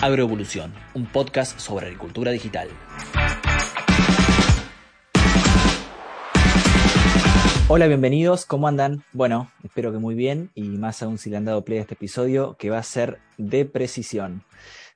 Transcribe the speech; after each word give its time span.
Agroevolución, 0.00 0.72
un 0.94 1.06
podcast 1.06 1.58
sobre 1.58 1.86
agricultura 1.86 2.30
digital. 2.30 2.68
Hola, 7.66 7.88
bienvenidos, 7.88 8.46
¿cómo 8.46 8.68
andan? 8.68 9.02
Bueno, 9.12 9.50
espero 9.64 9.90
que 9.90 9.98
muy 9.98 10.14
bien 10.14 10.50
y 10.54 10.62
más 10.62 11.02
aún 11.02 11.18
si 11.18 11.30
le 11.30 11.36
han 11.36 11.46
dado 11.46 11.64
play 11.64 11.78
a 11.78 11.80
este 11.80 11.94
episodio 11.94 12.54
que 12.60 12.70
va 12.70 12.78
a 12.78 12.82
ser 12.84 13.18
de 13.38 13.64
precisión. 13.64 14.44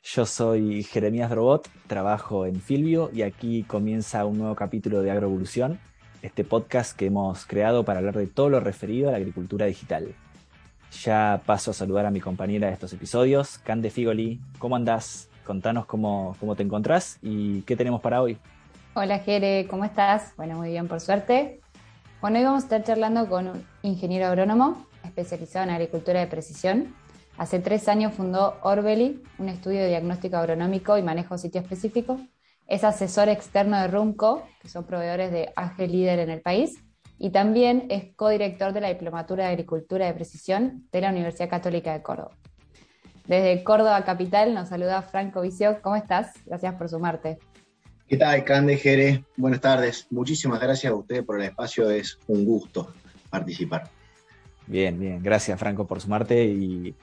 Yo 0.04 0.24
soy 0.24 0.84
Jeremías 0.84 1.32
Robot, 1.32 1.69
trabajo 1.88 2.46
en 2.46 2.60
Filvio 2.60 3.10
y 3.12 3.23
aquí 3.23 3.64
comienza 3.64 4.24
un 4.24 4.38
nuevo 4.38 4.55
capítulo 4.55 5.02
de 5.02 5.10
Agroevolución, 5.10 5.80
este 6.23 6.45
podcast 6.45 6.96
que 6.96 7.06
hemos 7.06 7.45
creado 7.45 7.84
para 7.84 7.98
hablar 7.98 8.16
de 8.16 8.28
todo 8.28 8.50
lo 8.50 8.60
referido 8.60 9.09
a 9.09 9.12
la 9.12 9.19
agricultura 9.19 9.66
digital. 9.66 10.14
Ya 11.00 11.43
paso 11.46 11.70
a 11.70 11.74
saludar 11.74 12.06
a 12.06 12.10
mi 12.10 12.20
compañera 12.20 12.69
de 12.69 12.74
estos 12.74 12.92
episodios, 12.92 13.59
Cande 13.59 13.91
Figoli. 13.91 14.41
¿Cómo 14.59 14.77
andás? 14.77 15.30
Contanos 15.45 15.87
cómo, 15.87 16.37
cómo 16.38 16.55
te 16.55 16.62
encontrás 16.62 17.18
y 17.23 17.62
qué 17.62 17.77
tenemos 17.77 18.01
para 18.01 18.23
hoy. 18.23 18.38
Hola 18.95 19.18
Jere, 19.18 19.66
¿cómo 19.68 19.84
estás? 19.84 20.34
Bueno, 20.37 20.56
muy 20.56 20.68
bien, 20.70 20.87
por 20.87 21.01
suerte. 21.01 21.60
Bueno, 22.20 22.38
hoy 22.38 22.45
vamos 22.45 22.62
a 22.62 22.66
estar 22.66 22.84
charlando 22.84 23.28
con 23.28 23.48
un 23.48 23.66
ingeniero 23.82 24.27
agrónomo 24.27 24.87
especializado 25.02 25.65
en 25.65 25.70
agricultura 25.70 26.20
de 26.20 26.27
precisión. 26.27 26.95
Hace 27.38 27.59
tres 27.59 27.88
años 27.88 28.12
fundó 28.12 28.59
Orbeli, 28.62 29.23
un 29.38 29.48
estudio 29.48 29.80
de 29.80 29.88
diagnóstico 29.88 30.37
agronómico 30.37 30.98
y 30.98 31.02
manejo 31.02 31.38
sitio 31.38 31.62
específico. 31.62 32.20
Es 32.68 32.84
asesor 32.84 33.29
externo 33.29 33.80
de 33.80 33.88
RUMCO, 33.88 34.46
que 34.60 34.68
son 34.68 34.84
proveedores 34.84 35.32
de 35.32 35.52
AG 35.56 35.79
Líder 35.80 36.20
en 36.20 36.30
el 36.30 36.43
país, 36.43 36.79
y 37.19 37.30
también 37.30 37.87
es 37.91 38.15
codirector 38.16 38.73
de 38.73 38.80
la 38.80 38.89
Diplomatura 38.89 39.45
de 39.45 39.51
Agricultura 39.51 40.07
de 40.07 40.15
Precisión 40.15 40.89
de 40.91 41.01
la 41.01 41.11
Universidad 41.11 41.48
Católica 41.48 41.93
de 41.93 42.02
Córdoba. 42.02 42.37
Desde 43.27 43.62
Córdoba 43.62 44.04
Capital 44.04 44.52
nos 44.52 44.69
saluda 44.69 45.01
Franco 45.02 45.43
Vicio. 45.43 45.80
¿Cómo 45.80 45.96
estás? 45.96 46.32
Gracias 46.45 46.74
por 46.74 46.88
sumarte. 46.88 47.38
¿Qué 48.09 48.16
tal, 48.16 48.45
Cande 48.45 48.77
Jere? 48.77 49.24
Buenas 49.37 49.60
tardes. 49.60 50.07
Muchísimas 50.10 50.60
gracias 50.60 50.93
a 50.93 50.96
ustedes 50.96 51.23
por 51.23 51.41
el 51.41 51.46
espacio. 51.46 51.88
Es 51.88 52.19
un 52.27 52.45
gusto 52.45 52.93
participar. 53.30 53.88
Bien, 54.66 54.99
bien. 54.99 55.23
Gracias, 55.23 55.59
Franco, 55.59 55.87
por 55.87 56.01
sumarte 56.01 56.45
y, 56.45 56.95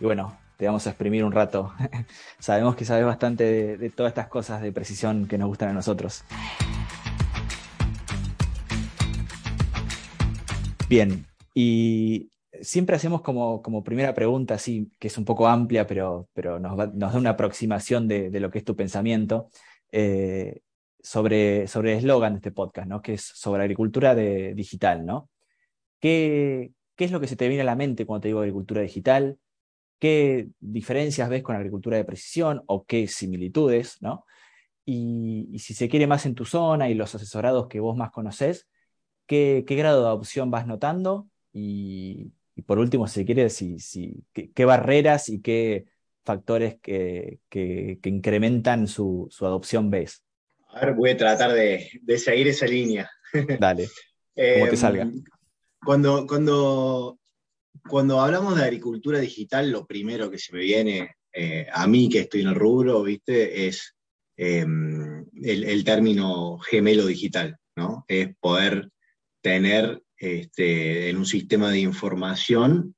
bueno, 0.00 0.36
te 0.56 0.66
vamos 0.66 0.86
a 0.86 0.90
exprimir 0.90 1.22
un 1.22 1.32
rato. 1.32 1.72
Sabemos 2.38 2.74
que 2.74 2.84
sabes 2.84 3.04
bastante 3.04 3.44
de, 3.44 3.76
de 3.76 3.90
todas 3.90 4.10
estas 4.10 4.28
cosas 4.28 4.62
de 4.62 4.72
precisión 4.72 5.28
que 5.28 5.38
nos 5.38 5.48
gustan 5.48 5.68
a 5.68 5.72
nosotros. 5.72 6.24
Bien, 10.88 11.26
y 11.52 12.30
siempre 12.60 12.94
hacemos 12.94 13.20
como, 13.22 13.60
como 13.60 13.82
primera 13.82 14.14
pregunta, 14.14 14.54
así, 14.54 14.88
que 15.00 15.08
es 15.08 15.18
un 15.18 15.24
poco 15.24 15.48
amplia, 15.48 15.86
pero, 15.86 16.28
pero 16.32 16.60
nos, 16.60 16.76
nos 16.94 17.12
da 17.12 17.18
una 17.18 17.30
aproximación 17.30 18.06
de, 18.06 18.30
de, 18.30 18.40
lo 18.40 18.50
que 18.52 18.58
es 18.58 18.64
tu 18.64 18.76
pensamiento, 18.76 19.50
eh, 19.90 20.60
sobre, 21.00 21.66
sobre 21.66 21.92
el 21.92 21.98
eslogan 21.98 22.34
de 22.34 22.38
este 22.38 22.52
podcast, 22.52 22.86
¿no? 22.88 23.02
que 23.02 23.14
es 23.14 23.22
sobre 23.22 23.62
agricultura 23.62 24.14
de, 24.14 24.54
digital. 24.54 25.04
¿no? 25.04 25.28
¿Qué, 26.00 26.72
¿Qué 26.94 27.04
es 27.04 27.10
lo 27.10 27.20
que 27.20 27.26
se 27.26 27.36
te 27.36 27.48
viene 27.48 27.62
a 27.62 27.66
la 27.66 27.76
mente 27.76 28.06
cuando 28.06 28.22
te 28.22 28.28
digo 28.28 28.40
agricultura 28.40 28.82
digital? 28.82 29.38
¿Qué 29.98 30.50
diferencias 30.60 31.28
ves 31.28 31.42
con 31.42 31.56
agricultura 31.56 31.96
de 31.96 32.04
precisión 32.04 32.62
o 32.66 32.84
qué 32.84 33.08
similitudes? 33.08 34.00
¿no? 34.02 34.24
Y, 34.84 35.48
y 35.50 35.58
si 35.58 35.74
se 35.74 35.88
quiere 35.88 36.06
más 36.06 36.26
en 36.26 36.34
tu 36.34 36.44
zona 36.44 36.88
y 36.88 36.94
los 36.94 37.14
asesorados 37.14 37.66
que 37.66 37.80
vos 37.80 37.96
más 37.96 38.12
conocés, 38.12 38.68
¿Qué, 39.26 39.64
¿Qué, 39.66 39.74
grado 39.74 40.02
de 40.02 40.08
adopción 40.08 40.50
vas 40.50 40.66
notando? 40.66 41.28
Y, 41.52 42.32
y 42.54 42.62
por 42.62 42.78
último, 42.78 43.08
si 43.08 43.24
quiere, 43.24 43.50
si, 43.50 43.78
si, 43.78 44.24
qué, 44.32 44.50
qué, 44.52 44.64
barreras 44.64 45.28
y 45.28 45.40
qué 45.40 45.86
factores 46.24 46.78
que, 46.80 47.40
que 47.48 47.98
incrementan 48.04 48.86
su, 48.86 49.26
su, 49.30 49.46
adopción 49.46 49.90
ves. 49.90 50.22
A 50.68 50.86
ver, 50.86 50.94
voy 50.94 51.10
a 51.10 51.16
tratar 51.16 51.52
de, 51.52 51.88
de 52.02 52.18
seguir 52.18 52.48
esa 52.48 52.66
línea. 52.66 53.10
Dale, 53.60 53.88
como 54.34 54.68
te 54.68 54.76
salga. 54.76 55.10
Cuando, 55.84 56.26
cuando, 56.26 57.18
cuando 57.88 58.20
hablamos 58.20 58.56
de 58.56 58.64
agricultura 58.64 59.18
digital, 59.20 59.70
lo 59.70 59.86
primero 59.86 60.30
que 60.30 60.38
se 60.38 60.52
me 60.52 60.60
viene 60.60 61.16
eh, 61.32 61.66
a 61.72 61.86
mí, 61.86 62.08
que 62.08 62.20
estoy 62.20 62.42
en 62.42 62.48
el 62.48 62.54
rubro, 62.54 63.02
¿viste? 63.02 63.66
es 63.66 63.94
eh, 64.36 64.60
el, 64.62 65.64
el 65.64 65.84
término 65.84 66.58
gemelo 66.58 67.06
digital, 67.06 67.56
¿no? 67.76 68.04
Es 68.08 68.34
poder 68.40 68.90
tener 69.46 70.02
este, 70.16 71.08
en 71.08 71.18
un 71.18 71.24
sistema 71.24 71.70
de 71.70 71.78
información 71.78 72.96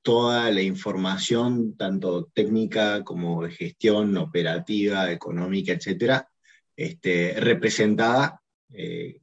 toda 0.00 0.50
la 0.50 0.62
información, 0.62 1.76
tanto 1.76 2.30
técnica 2.32 3.04
como 3.04 3.44
de 3.44 3.50
gestión, 3.50 4.16
operativa, 4.16 5.12
económica, 5.12 5.72
etcétera, 5.72 6.26
este, 6.74 7.34
representada, 7.38 8.40
eh, 8.70 9.20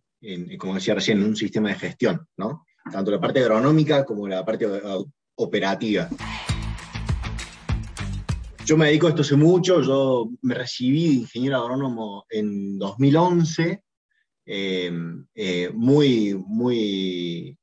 como 0.59 0.75
decía 0.75 0.93
recién, 0.93 1.17
en 1.17 1.23
un 1.25 1.35
sistema 1.35 1.69
de 1.69 1.75
gestión, 1.75 2.27
¿no? 2.37 2.67
Tanto 2.91 3.09
la 3.09 3.19
parte 3.19 3.39
agronómica 3.39 4.05
como 4.05 4.27
la 4.27 4.45
parte 4.45 4.67
operativa. 5.37 6.07
Yo 8.63 8.77
me 8.77 8.85
dedico 8.85 9.07
a 9.07 9.09
esto 9.09 9.23
hace 9.23 9.35
mucho, 9.35 9.81
yo 9.81 10.29
me 10.43 10.53
recibí 10.53 11.07
de 11.07 11.13
ingeniero 11.15 11.57
agrónomo 11.57 12.27
en 12.29 12.77
2011 12.77 13.81
eh, 14.51 14.91
eh, 15.35 15.69
muy, 15.75 16.33
muy, 16.33 17.55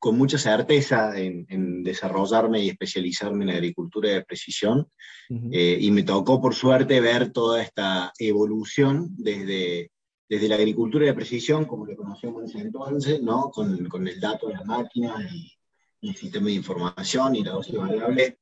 con 0.00 0.18
mucha 0.18 0.36
certeza 0.36 1.16
en, 1.16 1.46
en, 1.48 1.84
desarrollarme 1.84 2.60
y 2.60 2.70
especializarme 2.70 3.44
en 3.44 3.50
agricultura 3.50 4.10
de 4.10 4.24
precisión. 4.24 4.88
Uh 5.30 5.34
-huh. 5.36 5.50
eh, 5.52 5.78
y 5.80 5.92
me 5.92 6.02
tocó, 6.02 6.40
por 6.40 6.56
suerte, 6.56 7.00
ver 7.00 7.30
toda 7.30 7.62
esta 7.62 8.12
evolución 8.18 9.14
desde, 9.16 9.92
desde 10.28 10.48
la 10.48 10.56
agricultura 10.56 11.06
de 11.06 11.14
precisión, 11.14 11.66
como 11.66 11.86
lo 11.86 11.94
conocemos 11.96 12.42
en 12.42 12.48
ese 12.48 12.58
entonces, 12.66 13.22
¿no? 13.22 13.50
con, 13.50 13.88
con 13.88 14.08
el 14.08 14.18
dato 14.18 14.48
de 14.48 14.54
la 14.54 14.64
máquina 14.64 15.14
y, 15.32 15.52
y 16.00 16.08
el 16.08 16.16
sistema 16.16 16.46
de 16.46 16.54
información 16.54 17.36
y 17.36 17.44
la 17.44 17.52
dosis 17.52 17.76
variable, 17.76 18.38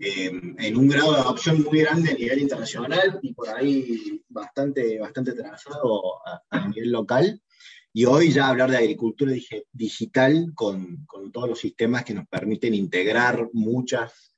eh, 0.00 0.30
en 0.58 0.76
un 0.76 0.88
grado 0.88 1.12
de 1.12 1.20
adopción 1.20 1.62
muy 1.62 1.80
grande 1.80 2.10
a 2.10 2.14
nivel 2.14 2.40
internacional 2.40 3.18
y 3.22 3.34
por 3.34 3.50
ahí 3.50 4.22
bastante, 4.28 4.98
bastante 4.98 5.32
trazado 5.32 6.26
a, 6.26 6.42
a 6.50 6.68
nivel 6.68 6.90
local. 6.90 7.40
Y 7.92 8.04
hoy 8.04 8.32
ya 8.32 8.48
hablar 8.48 8.70
de 8.70 8.78
agricultura 8.78 9.32
dig 9.32 9.66
digital 9.72 10.52
con, 10.54 11.04
con, 11.06 11.32
todos 11.32 11.48
los 11.48 11.58
sistemas 11.58 12.04
que 12.04 12.14
nos 12.14 12.26
permiten 12.28 12.72
integrar 12.72 13.50
muchas, 13.52 14.36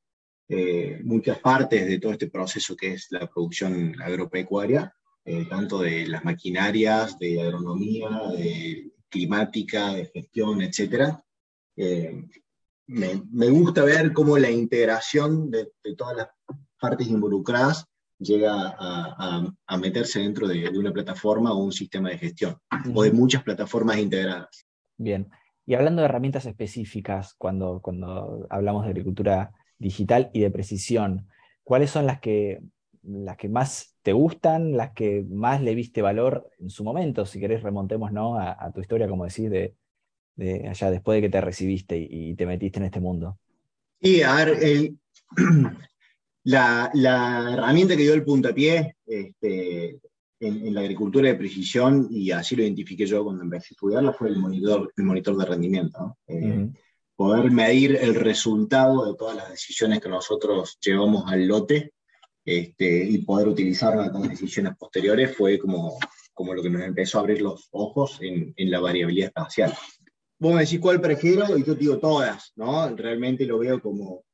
eh, 0.48 1.00
muchas 1.04 1.38
partes 1.38 1.86
de 1.86 1.98
todo 1.98 2.12
este 2.12 2.30
proceso 2.30 2.74
que 2.74 2.94
es 2.94 3.08
la 3.10 3.28
producción 3.28 3.94
agropecuaria, 4.00 4.94
eh, 5.24 5.44
tanto 5.48 5.80
de 5.80 6.06
las 6.06 6.24
maquinarias, 6.24 7.18
de 7.18 7.42
agronomía, 7.42 8.08
de 8.36 8.90
climática, 9.08 9.92
de 9.92 10.06
gestión, 10.06 10.62
etcétera. 10.62 11.22
Eh, 11.76 12.24
me, 12.86 13.22
me, 13.30 13.48
gusta 13.50 13.84
ver 13.84 14.12
cómo 14.12 14.38
la 14.38 14.50
integración 14.50 15.50
de, 15.50 15.72
de, 15.82 15.96
todas 15.96 16.16
las 16.16 16.28
partes 16.80 17.06
involucradas 17.08 17.86
llega 18.18 18.52
a, 18.52 18.76
a, 18.78 19.54
a 19.66 19.78
meterse 19.78 20.20
dentro 20.20 20.46
de, 20.46 20.70
de, 20.70 20.78
una 20.78 20.92
plataforma 20.92 21.52
o 21.52 21.64
un 21.64 21.72
sistema 21.72 22.10
de 22.10 22.18
gestión, 22.18 22.56
o 22.94 23.02
de 23.02 23.12
muchas 23.12 23.42
plataformas 23.42 23.98
integradas. 23.98 24.66
Bien, 24.96 25.28
y 25.66 25.74
hablando 25.74 26.02
de 26.02 26.06
herramientas 26.06 26.46
específicas, 26.46 27.34
cuando, 27.34 27.80
cuando 27.82 28.46
hablamos 28.50 28.84
de 28.84 28.90
agricultura 28.90 29.52
digital 29.78 30.30
y 30.32 30.40
de 30.40 30.50
precisión, 30.50 31.28
¿cuáles 31.64 31.90
son 31.90 32.06
las 32.06 32.20
que, 32.20 32.60
las 33.02 33.36
que 33.36 33.48
más 33.48 33.96
te 34.02 34.12
gustan, 34.12 34.76
las 34.76 34.92
que 34.92 35.24
más 35.28 35.62
le 35.62 35.74
viste 35.74 36.02
valor 36.02 36.50
en 36.58 36.70
su 36.70 36.84
momento? 36.84 37.26
Si 37.26 37.40
querés, 37.40 37.62
remontemos 37.62 38.12
¿no? 38.12 38.38
a, 38.38 38.56
a 38.58 38.72
tu 38.72 38.80
historia, 38.80 39.08
como 39.08 39.24
decís, 39.24 39.50
de, 39.50 39.76
de 40.36 40.68
allá 40.68 40.90
después 40.90 41.16
de 41.16 41.22
que 41.22 41.28
te 41.28 41.40
recibiste 41.40 41.98
y, 41.98 42.30
y 42.30 42.34
te 42.34 42.46
metiste 42.46 42.78
en 42.78 42.86
este 42.86 43.00
mundo? 43.00 43.38
Sí, 44.00 44.22
a 44.22 44.34
ver, 44.34 44.58
el, 44.60 44.98
la, 46.44 46.90
la, 46.94 47.52
herramienta 47.52 47.96
que 47.96 48.02
dio 48.02 48.14
el 48.14 48.24
puntapié 48.24 48.96
este, 49.06 50.00
en, 50.40 50.66
en, 50.66 50.74
la 50.74 50.80
agricultura 50.80 51.28
de 51.28 51.36
precisión, 51.36 52.08
y 52.10 52.30
así 52.30 52.56
lo 52.56 52.62
identifiqué 52.62 53.06
yo 53.06 53.22
cuando 53.24 53.44
empecé 53.44 53.68
a 53.70 53.74
estudiarla, 53.74 54.12
fue 54.12 54.28
el 54.28 54.38
monitor, 54.38 54.92
el 54.96 55.04
monitor 55.04 55.36
de 55.36 55.44
rendimiento. 55.44 55.98
¿no? 56.00 56.18
Eh, 56.26 56.34
uh 56.34 56.48
-huh. 56.48 56.76
Poder 57.14 57.50
medir 57.52 57.96
el 58.00 58.14
resultado 58.14 59.06
de 59.06 59.16
todas 59.16 59.36
las 59.36 59.50
decisiones 59.50 60.00
que 60.00 60.08
nosotros 60.08 60.78
llevamos 60.80 61.30
al 61.30 61.46
lote 61.46 61.92
este, 62.44 63.04
y 63.04 63.18
poder 63.18 63.46
utilizarla 63.46 64.10
con 64.10 64.28
decisiones 64.28 64.74
posteriores 64.76 65.36
fue 65.36 65.58
como, 65.58 65.98
como 66.32 66.54
lo 66.54 66.62
que 66.62 66.70
nos 66.70 66.82
empezó 66.82 67.18
a 67.18 67.20
abrir 67.20 67.40
los 67.42 67.68
ojos 67.70 68.18
en, 68.22 68.52
en 68.56 68.70
la 68.70 68.80
variabilidad 68.80 69.28
espacial 69.28 69.72
vos 70.42 70.54
me 70.54 70.62
decís 70.62 70.80
cuál 70.80 71.00
prefiero 71.00 71.56
y 71.56 71.64
yo 71.64 71.76
digo 71.76 71.98
todas, 71.98 72.52
¿no? 72.56 72.88
Realmente 72.96 73.46
lo 73.46 73.60
veo 73.60 73.80
como, 73.80 74.24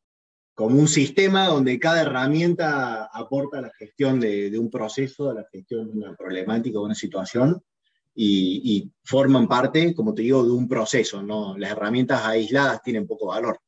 como 0.54 0.78
un 0.78 0.88
sistema 0.88 1.46
donde 1.48 1.78
cada 1.78 2.00
herramienta 2.00 3.04
aporta 3.12 3.58
a 3.58 3.62
la 3.62 3.70
gestión 3.78 4.18
de, 4.18 4.48
de, 4.50 4.58
un 4.58 4.70
proceso, 4.70 5.28
a 5.28 5.34
la 5.34 5.46
gestión 5.52 5.90
de 5.90 5.98
una 5.98 6.16
problemática 6.16 6.78
o 6.78 6.84
una 6.84 6.94
situación 6.94 7.62
y, 8.20 8.90
forman 9.04 9.46
parte, 9.46 9.94
como 9.94 10.14
te 10.14 10.22
digo, 10.22 10.42
de 10.44 10.50
un 10.50 10.66
proceso, 10.66 11.22
¿no? 11.22 11.56
Las 11.56 11.72
herramientas 11.72 12.24
aisladas 12.24 12.82
tienen 12.82 13.06
poco 13.06 13.26
valor. 13.26 13.60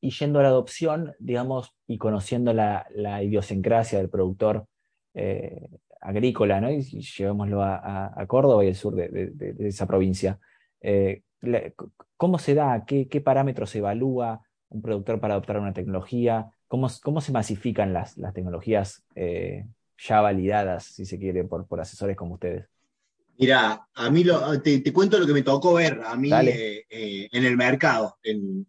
Y 0.00 0.10
yendo 0.10 0.38
a 0.38 0.42
la 0.42 0.48
adopción, 0.50 1.14
digamos, 1.18 1.74
y 1.86 1.98
conociendo 1.98 2.52
la, 2.52 2.86
idiosincrasia 3.24 3.98
del 3.98 4.10
productor 4.10 4.66
eh, 5.14 5.68
agrícola, 6.00 6.60
¿no? 6.60 6.70
y, 6.70 6.82
llevémoslo 6.82 7.62
a, 7.62 8.24
Córdoba 8.28 8.64
y 8.64 8.68
el 8.68 8.76
sur 8.76 8.94
de, 8.94 9.32
esa 9.60 9.86
provincia. 9.86 10.38
Eh, 10.80 11.22
¿Cómo 12.16 12.38
se 12.38 12.54
da? 12.54 12.84
¿Qué, 12.86 13.20
parámetros 13.24 13.74
evalúa 13.74 14.42
un 14.68 14.82
productor 14.82 15.20
para 15.20 15.34
adoptar 15.34 15.58
una 15.58 15.72
tecnología? 15.72 16.50
¿Cómo, 16.66 16.88
cómo 17.02 17.20
se 17.20 17.32
masifican 17.32 17.92
las, 17.92 18.16
tecnologías 18.34 19.04
eh, 19.14 19.66
ya 19.98 20.20
validadas, 20.20 20.84
si 20.84 21.06
se 21.06 21.18
quiere, 21.18 21.44
por, 21.44 21.66
por 21.66 21.80
asesores 21.80 22.16
como 22.16 22.34
ustedes? 22.34 22.68
Mira, 23.40 23.88
a 23.94 24.10
mí 24.10 24.24
te, 24.64 24.92
cuento 24.92 25.16
lo 25.16 25.24
que 25.24 25.32
me 25.32 25.42
tocó 25.42 25.74
ver 25.74 26.00
a 26.04 26.16
mí 26.16 26.28
eh, 26.32 26.84
eh, 26.90 27.28
en 27.30 27.44
el 27.44 27.56
mercado, 27.56 28.18
en, 28.24 28.66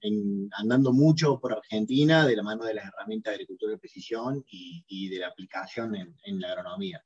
andando 0.51 0.93
mucho 0.93 1.39
por 1.39 1.53
Argentina 1.53 2.27
de 2.27 2.35
la 2.35 2.43
mano 2.43 2.65
de 2.65 2.75
las 2.75 2.85
herramientas 2.85 3.31
de 3.31 3.35
agricultura 3.35 3.71
de 3.71 3.79
precisión 3.79 4.45
y, 4.47 5.09
de 5.09 5.17
la 5.17 5.27
aplicación 5.29 5.95
en, 5.95 6.39
la 6.39 6.49
agronomía. 6.49 7.03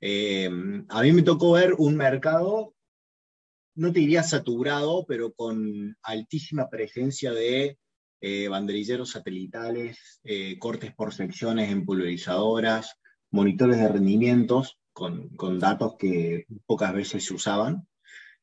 Eh, 0.00 0.50
a 0.88 1.02
mí 1.02 1.12
me 1.12 1.22
tocó 1.22 1.52
ver 1.52 1.74
un 1.74 1.94
mercado, 1.94 2.74
no 3.78 3.92
te 3.92 4.00
diría 4.00 4.22
saturado, 4.22 5.04
pero 5.06 5.32
con 5.32 5.96
altísima 6.02 6.68
presencia 6.68 7.32
de 7.32 7.78
banderilleros 8.50 9.10
satelitales, 9.10 10.20
cortes 10.58 10.92
por 10.92 11.14
secciones 11.14 11.70
en 11.70 11.84
pulverizadoras, 11.84 12.96
monitores 13.30 13.78
de 13.78 13.88
rendimientos 13.88 14.78
con, 14.92 15.58
datos 15.58 15.94
que 15.98 16.46
pocas 16.66 16.92
veces 16.92 17.24
se 17.24 17.34
usaban, 17.34 17.86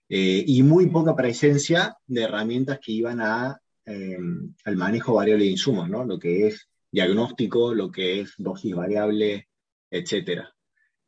eh, 0.08 0.44
y 0.46 0.64
muy 0.64 0.88
poca 0.88 1.16
presencia 1.16 1.98
de 2.06 2.24
herramientas 2.24 2.80
que 2.82 2.92
iban 2.92 3.20
a, 3.22 3.60
eh, 3.86 4.18
al 4.64 4.76
manejo 4.76 5.16
variable 5.16 5.46
de 5.46 5.52
insumos, 5.52 5.90
¿no? 5.90 6.06
lo 6.06 6.18
que 6.20 6.48
es 6.48 6.70
diagnóstico, 6.92 7.74
lo 7.74 7.92
que 7.92 8.22
es 8.22 8.34
dosis 8.38 8.74
variable, 8.74 9.50
etc. 9.90 10.44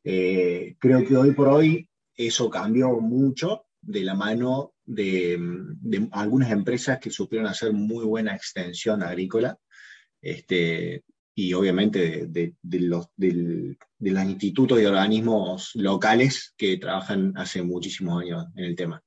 Eh, 0.04 0.76
creo 0.80 1.06
que 1.06 1.16
hoy 1.16 1.32
por 1.32 1.48
hoy 1.48 1.88
eso 2.16 2.50
cambió 2.50 2.90
mucho 3.00 3.67
de 3.82 4.02
la 4.02 4.16
mano 4.16 4.74
de, 4.86 5.38
de, 5.40 6.08
algunas 6.12 6.52
empresas 6.52 7.00
que 7.00 7.10
supieron 7.10 7.48
hacer 7.48 7.74
muy 7.74 8.06
buena 8.06 8.36
extensión 8.36 9.04
agrícola. 9.04 9.58
Este, 10.22 11.04
y 11.36 11.54
obviamente 11.54 12.26
de, 12.28 12.56
los, 12.64 13.10
de 13.16 13.78
los 14.00 14.24
institutos 14.24 14.82
y 14.82 14.86
organismos 14.86 15.72
locales 15.76 16.56
que 16.58 16.78
trabajan 16.78 17.32
hace 17.36 17.62
muchísimos 17.62 18.24
años 18.24 18.48
en 18.56 18.64
el 18.64 18.76
tema. 18.76 19.04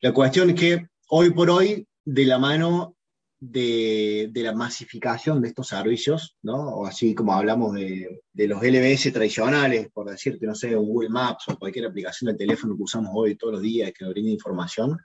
La 0.00 0.12
cuestión 0.12 0.50
es 0.50 0.56
que 0.56 0.86
hoy 1.08 1.30
por 1.30 1.48
hoy, 1.48 1.86
de 2.04 2.24
la 2.24 2.38
mano 2.38 2.96
de, 3.40 4.30
la 4.34 4.52
masificación 4.52 5.40
de 5.40 5.48
estos 5.48 5.68
servicios, 5.68 6.36
¿no? 6.42 6.56
o 6.56 6.86
así 6.86 7.14
como 7.14 7.32
hablamos 7.32 7.74
de, 7.74 8.22
de, 8.32 8.46
los 8.46 8.62
LBS 8.62 9.12
tradicionales, 9.12 9.88
por 9.90 10.10
decirte, 10.10 10.46
no 10.46 10.54
sé, 10.54 10.74
Google 10.74 11.08
Maps 11.08 11.48
o 11.48 11.58
cualquier 11.58 11.86
aplicación 11.86 12.30
de 12.30 12.38
teléfono 12.38 12.76
que 12.76 12.82
usamos 12.82 13.10
hoy 13.14 13.36
todos 13.36 13.54
los 13.54 13.62
días 13.62 13.92
que 13.96 14.04
nos 14.04 14.12
brinda 14.12 14.30
información, 14.30 14.98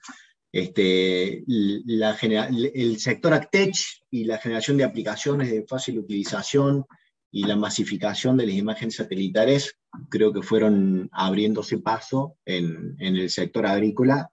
este, 0.51 1.43
la, 1.47 2.17
el 2.21 2.99
sector 2.99 3.33
ACTECH 3.33 4.03
y 4.11 4.25
la 4.25 4.37
generación 4.37 4.77
de 4.77 4.85
aplicaciones 4.85 5.51
de 5.51 5.65
fácil 5.67 5.99
utilización 5.99 6.85
y 7.31 7.43
la 7.43 7.57
masificación 7.57 8.37
de 8.37 8.47
las 8.47 8.55
imágenes 8.55 8.95
satelitales 8.95 9.75
creo 10.09 10.31
que 10.31 10.41
fueron 10.41 11.09
abriéndose 11.11 11.79
paso 11.79 12.37
en, 12.45 12.95
en 12.99 13.17
el 13.17 13.29
sector 13.29 13.65
agrícola 13.65 14.29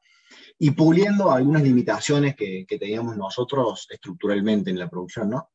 y 0.64 0.70
puliendo 0.70 1.32
algunas 1.32 1.64
limitaciones 1.64 2.36
que, 2.36 2.64
que, 2.68 2.78
teníamos 2.78 3.16
nosotros 3.16 3.84
estructuralmente 3.90 4.70
en 4.70 4.78
la 4.78 4.88
producción, 4.88 5.30
¿no? 5.30 5.50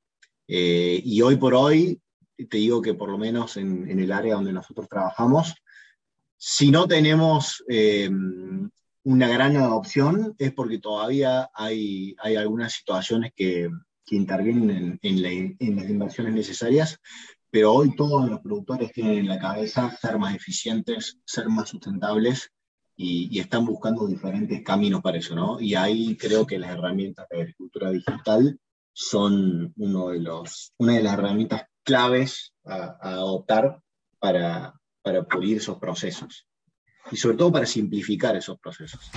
Eh, 0.50 1.01
y 1.01 1.21
hoy 1.21 1.38
por 1.38 1.56
hoy, 1.56 2.01
te 2.36 2.57
digo 2.57 2.81
que 2.81 2.94
por 2.94 3.09
lo 3.09 3.18
menos 3.18 3.56
en, 3.56 3.89
en 3.89 4.01
el 4.01 4.12
área 4.12 4.36
donde 4.36 4.51
nosotros 4.51 4.89
trabajamos, 4.89 5.56
si 6.36 6.71
no 6.71 6.89
tenemos 6.89 7.63
eh, 7.69 8.09
una 9.04 9.30
gran 9.30 9.56
adopción 9.56 10.36
es 10.38 10.51
porque 10.51 10.80
todavía 10.80 11.50
hay, 11.54 12.13
hay 12.21 12.36
algunas 12.36 12.74
situaciones 12.74 13.31
que, 13.33 13.69
que 14.06 14.15
intervienen 14.18 15.00
en, 15.01 15.56
en, 15.57 15.75
las 15.77 15.89
inversiones 15.89 16.33
necesarias, 16.33 17.00
pero 17.50 17.71
hoy 17.71 17.95
todos 17.95 18.30
los 18.30 18.42
productores 18.42 18.92
tienen 18.92 19.19
en 19.19 19.30
la 19.30 19.39
cabeza 19.39 19.89
ser 20.01 20.19
más 20.19 20.36
eficientes, 20.36 21.18
ser 21.24 21.48
más 21.48 21.69
sustentables 21.69 22.51
y, 22.97 23.39
están 23.39 23.65
buscando 23.65 24.07
diferentes 24.07 24.63
caminos 24.63 25.01
para 25.01 25.19
eso, 25.19 25.35
¿no? 25.35 25.61
Y 25.61 25.75
ahí 25.75 26.17
creo 26.17 26.45
que 26.45 26.59
las 26.59 26.71
herramientas 26.71 27.27
de 27.29 27.41
agricultura 27.41 27.91
digital 27.91 28.59
son 28.91 29.73
uno 29.77 30.09
de 30.09 30.19
los, 30.19 30.73
una 30.79 30.94
de 30.94 31.03
las 31.03 31.13
herramientas 31.13 31.63
claves 31.83 32.53
a, 32.65 32.97
a 32.99 33.11
adoptar 33.11 33.79
para, 34.19 34.73
para 35.01 35.23
pulir 35.23 35.57
esos 35.57 35.77
procesos 35.77 36.47
y 37.11 37.15
sobre 37.15 37.38
todo 37.38 37.51
para 37.51 37.65
simplificar 37.65 38.35
esos 38.35 38.59
procesos. 38.59 39.09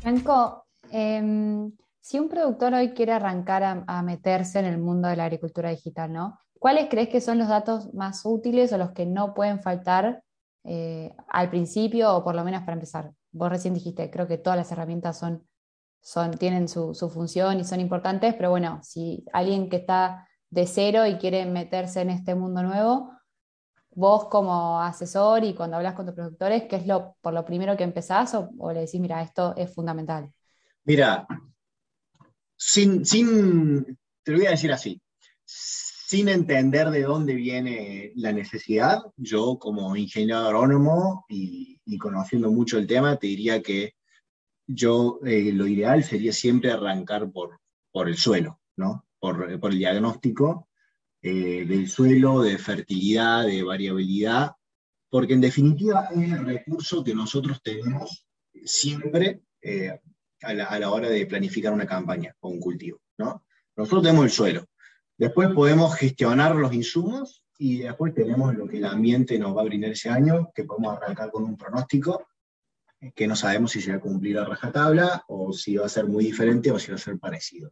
Franco, 0.00 0.66
em, 0.90 1.72
si 2.00 2.18
un 2.18 2.28
productor 2.28 2.74
hoy 2.74 2.90
quiere 2.94 3.12
arrancar 3.12 3.84
a, 3.86 4.02
meterse 4.02 4.58
en 4.58 4.64
el 4.64 4.78
mundo 4.78 5.08
de 5.08 5.16
la 5.16 5.26
agricultura 5.26 5.70
digital, 5.70 6.12
¿no? 6.12 6.38
¿Cuáles 6.60 6.90
crees 6.90 7.08
que 7.08 7.22
son 7.22 7.38
los 7.38 7.48
datos 7.48 7.94
más 7.94 8.20
útiles 8.26 8.70
o 8.74 8.76
los 8.76 8.90
que 8.90 9.06
no 9.06 9.32
pueden 9.32 9.62
faltar 9.62 10.22
eh, 10.64 11.10
al 11.28 11.48
principio 11.48 12.14
o 12.14 12.22
por 12.22 12.34
lo 12.34 12.44
menos 12.44 12.60
para 12.60 12.74
empezar? 12.74 13.12
Vos 13.32 13.48
recién 13.48 13.72
dijiste, 13.72 14.10
creo 14.10 14.28
que 14.28 14.36
todas 14.36 14.58
las 14.58 14.70
herramientas 14.70 15.18
son, 15.18 15.42
tienen 16.38 16.68
su, 16.68 16.94
su 16.94 17.08
función 17.08 17.60
y 17.60 17.64
son 17.64 17.80
importantes, 17.80 18.34
pero 18.34 18.50
bueno, 18.50 18.78
si 18.82 19.24
alguien 19.32 19.70
que 19.70 19.76
está 19.76 20.28
de 20.50 20.66
cero 20.66 21.06
y 21.06 21.16
quiere 21.16 21.46
meterse 21.46 22.02
en 22.02 22.10
este 22.10 22.34
mundo 22.34 22.62
nuevo, 22.62 23.10
vos 23.92 24.26
como 24.26 24.82
asesor 24.82 25.44
y 25.44 25.54
cuando 25.54 25.78
hablas 25.78 25.94
con 25.94 26.04
tus 26.04 26.14
productores, 26.14 26.64
¿qué 26.64 26.76
es 26.76 26.86
lo, 26.86 27.16
por 27.22 27.32
lo 27.32 27.42
primero 27.46 27.74
que 27.74 27.84
empezás 27.84 28.34
o, 28.34 28.70
le 28.70 28.80
decís, 28.80 29.00
mira, 29.00 29.22
esto 29.22 29.54
es 29.56 29.72
fundamental? 29.72 30.30
Mira, 30.84 31.26
sin, 32.54 33.06
sin, 33.06 33.98
te 34.22 34.32
lo 34.32 34.36
voy 34.36 34.46
a 34.46 34.50
decir 34.50 34.70
así, 34.70 35.00
sin 36.10 36.28
entender 36.28 36.90
de 36.90 37.04
dónde 37.04 37.36
viene 37.36 38.10
la 38.16 38.32
necesidad, 38.32 39.00
yo 39.16 39.60
como 39.60 39.94
ingeniero 39.94 40.38
agrónomo 40.38 41.24
y, 41.28 41.78
conociendo 41.98 42.50
mucho 42.50 42.78
el 42.78 42.88
tema, 42.88 43.16
te 43.16 43.28
diría 43.28 43.62
que 43.62 43.94
yo 44.66 45.20
eh, 45.24 45.52
lo 45.52 45.68
ideal 45.68 46.02
sería 46.02 46.32
siempre 46.32 46.72
arrancar 46.72 47.30
por, 47.30 47.60
por 47.92 48.08
el 48.08 48.16
suelo, 48.16 48.58
¿no? 48.76 49.06
Por, 49.20 49.60
por 49.60 49.70
el 49.70 49.78
diagnóstico 49.78 50.68
eh, 51.22 51.64
del 51.64 51.88
suelo, 51.88 52.42
de 52.42 52.58
fertilidad, 52.58 53.46
de 53.46 53.62
variabilidad, 53.62 54.50
porque 55.08 55.34
en 55.34 55.42
definitiva 55.42 56.08
es 56.10 56.32
el 56.32 56.44
recurso 56.44 57.04
que 57.04 57.14
nosotros 57.14 57.62
tenemos 57.62 58.26
siempre 58.64 59.42
eh, 59.62 60.00
a, 60.42 60.54
la, 60.54 60.90
hora 60.90 61.08
de 61.08 61.24
planificar 61.26 61.72
una 61.72 61.86
campaña 61.86 62.34
o 62.40 62.48
un 62.48 62.58
cultivo. 62.58 63.00
¿no? 63.16 63.44
Nosotros 63.76 64.02
tenemos 64.02 64.24
el 64.24 64.32
suelo, 64.32 64.66
después 65.20 65.50
podemos 65.50 65.94
gestionar 65.96 66.56
los 66.56 66.72
insumos 66.72 67.44
y 67.58 67.80
después 67.80 68.14
tenemos 68.14 68.54
lo 68.54 68.66
que 68.66 68.78
el 68.78 68.86
ambiente 68.86 69.38
nos 69.38 69.54
va 69.54 69.60
a 69.60 69.64
brindar 69.64 69.90
ese 69.90 70.08
año, 70.08 70.50
que 70.54 70.64
podemos 70.64 70.96
arrancar 70.96 71.30
con 71.30 71.44
un 71.44 71.58
pronóstico 71.58 72.26
que 73.14 73.26
no 73.26 73.36
sabemos 73.36 73.72
si 73.72 73.82
se 73.82 73.90
va 73.90 73.98
a 73.98 74.00
cumplir 74.00 74.38
a 74.38 74.46
rajatabla 74.46 75.24
o 75.28 75.52
si 75.52 75.76
va 75.76 75.84
a 75.84 75.90
ser 75.90 76.06
muy 76.06 76.24
diferente 76.24 76.70
o 76.70 76.78
si 76.78 76.90
va 76.90 76.94
a 76.94 76.98
ser 76.98 77.18
parecido. 77.18 77.70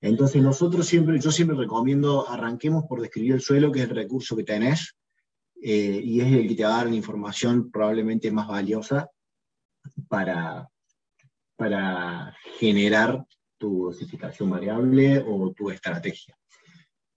Entonces 0.00 0.42
nosotros 0.42 0.86
siempre, 0.86 1.20
yo 1.20 1.30
siempre 1.30 1.56
recomiendo, 1.56 2.28
arranquemos 2.28 2.84
por 2.86 3.02
describir 3.02 3.34
el 3.34 3.40
suelo, 3.42 3.70
que 3.70 3.82
es 3.82 3.88
el 3.90 3.96
recurso 3.96 4.34
que 4.34 4.44
tenés, 4.44 4.96
eh, 5.62 6.00
y 6.02 6.22
es 6.22 6.32
el 6.32 6.48
que 6.48 6.54
te 6.54 6.64
va 6.64 6.70
a 6.70 6.76
dar 6.78 6.86
la 6.88 6.96
información 6.96 7.70
probablemente 7.70 8.30
más 8.30 8.48
valiosa 8.48 9.10
para, 10.08 10.70
para 11.56 12.34
generar 12.58 13.26
tu 13.64 13.84
dosificación 13.86 14.50
variable 14.50 15.24
o 15.26 15.50
tu 15.56 15.70
estrategia. 15.70 16.36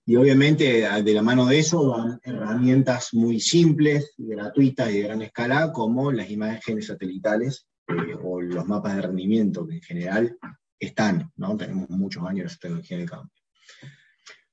Y 0.05 0.15
obviamente 0.15 0.87
de 1.03 1.13
la 1.13 1.21
mano 1.21 1.45
de 1.45 1.59
eso 1.59 1.89
van 1.89 2.21
herramientas 2.23 3.09
muy 3.11 3.41
simples, 3.41 4.13
gratuitas 4.17 4.89
y 4.89 4.93
de 4.93 5.01
gran 5.01 5.21
escala, 5.21 5.73
como 5.73 6.09
las 6.13 6.29
imágenes 6.29 6.87
satelitales 6.87 7.67
eh, 7.89 8.15
o 8.23 8.39
los 8.39 8.65
mapas 8.65 8.95
de 8.95 9.01
rendimiento, 9.01 9.67
que 9.67 9.75
en 9.75 9.81
general 9.81 10.37
están, 10.79 11.29
¿no? 11.35 11.57
Tenemos 11.57 11.89
muchos 11.89 12.23
años 12.23 12.53
de 12.53 12.57
tecnología 12.57 12.97
de 12.97 13.05
campo. 13.05 13.33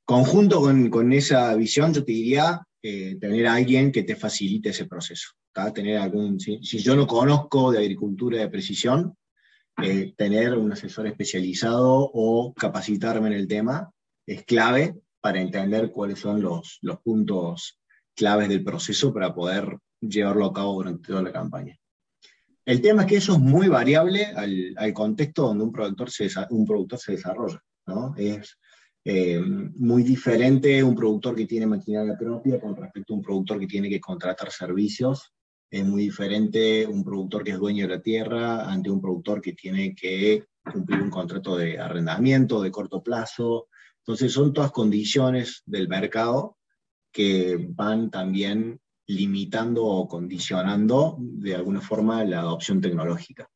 Conjunto 0.05 0.61
con, 0.91 1.13
esa 1.13 1.55
visión, 1.55 1.95
yo 1.95 2.05
te 2.05 2.11
diría 2.11 2.67
eh, 2.83 3.17
tener 3.21 3.47
a 3.47 3.55
alguien 3.55 3.93
que 3.93 4.03
te 4.03 4.17
facilite 4.17 4.71
ese 4.71 4.87
proceso. 4.87 5.29
Tener 5.73 5.99
algún, 5.99 6.41
si, 6.41 6.59
yo 6.61 6.97
no 6.97 7.07
conozco 7.07 7.71
de 7.71 7.79
agricultura 7.79 8.39
de 8.39 8.49
precisión, 8.49 9.17
eh, 9.83 10.15
tener 10.17 10.57
un 10.57 10.73
asesor 10.73 11.07
especializado 11.07 12.11
o 12.13 12.55
capacitarme 12.55 13.29
en 13.29 13.35
el 13.35 13.49
tema 13.49 13.91
es 14.27 14.45
clave 14.45 14.95
para 15.21 15.41
entender 15.41 15.91
cuáles 15.91 16.21
son 16.21 16.43
los, 16.43 16.79
los 16.83 17.01
puntos 17.01 17.81
claves 18.15 18.49
del 18.49 18.63
proceso 18.63 19.13
para 19.13 19.35
poder 19.35 19.79
llevarlo 20.01 20.47
a 20.47 20.53
cabo 20.53 20.75
durante 20.75 21.09
toda 21.09 21.23
la 21.23 21.33
campaña. 21.33 21.77
El 22.65 22.81
tema 22.81 23.03
es 23.03 23.09
que 23.09 23.17
eso 23.17 23.35
es 23.35 23.41
muy 23.41 23.69
variable 23.69 24.25
al, 24.25 24.93
contexto 24.95 25.43
donde 25.43 25.65
un 25.65 25.73
productor 25.73 26.11
se, 26.11 26.29
un 26.51 26.65
productor 26.65 26.99
se 26.99 27.13
desarrolla. 27.13 27.63
¿no? 27.87 28.15
Es 28.17 28.59
eh, 29.05 29.39
muy 29.39 30.03
diferente 30.03 30.83
un 30.83 30.95
productor 30.95 31.35
que 31.35 31.47
tiene 31.47 31.67
maquinaria 31.67 32.17
propia 32.17 32.59
con 32.59 32.75
respecto 32.75 33.13
a 33.13 33.17
un 33.17 33.23
productor 33.23 33.61
que 33.61 33.67
tiene 33.67 33.91
que 33.91 34.01
contratar 34.01 34.51
servicios. 34.51 35.34
Es 35.75 35.85
muy 35.85 36.05
diferente 36.05 36.87
un 36.87 37.03
productor 37.03 37.43
que 37.43 37.51
es 37.51 37.59
dueño 37.59 37.89
de 37.89 37.97
la 37.97 38.01
tierra 38.01 38.71
ante 38.71 38.93
un 38.93 39.01
productor 39.01 39.41
que 39.41 39.55
tiene 39.55 39.93
que 39.93 40.45
cumplir 40.73 41.03
un 41.03 41.11
contrato 41.11 41.57
de 41.57 41.81
arrendamiento 41.81 42.63
de 42.63 42.71
corto 42.71 43.03
plazo. 43.03 43.67
Entonces 43.99 44.33
son 44.33 44.53
todas 44.53 44.71
condiciones 44.71 45.65
del 45.67 45.89
mercado 45.89 46.59
que 47.11 47.67
van 47.71 48.09
también 48.09 48.81
limitando 49.09 49.85
o 49.85 50.07
condicionando 50.07 51.17
de 51.19 51.57
alguna 51.57 51.81
forma 51.81 52.23
la 52.23 52.39
adopción 52.39 52.81
tecnológica. 52.81 53.51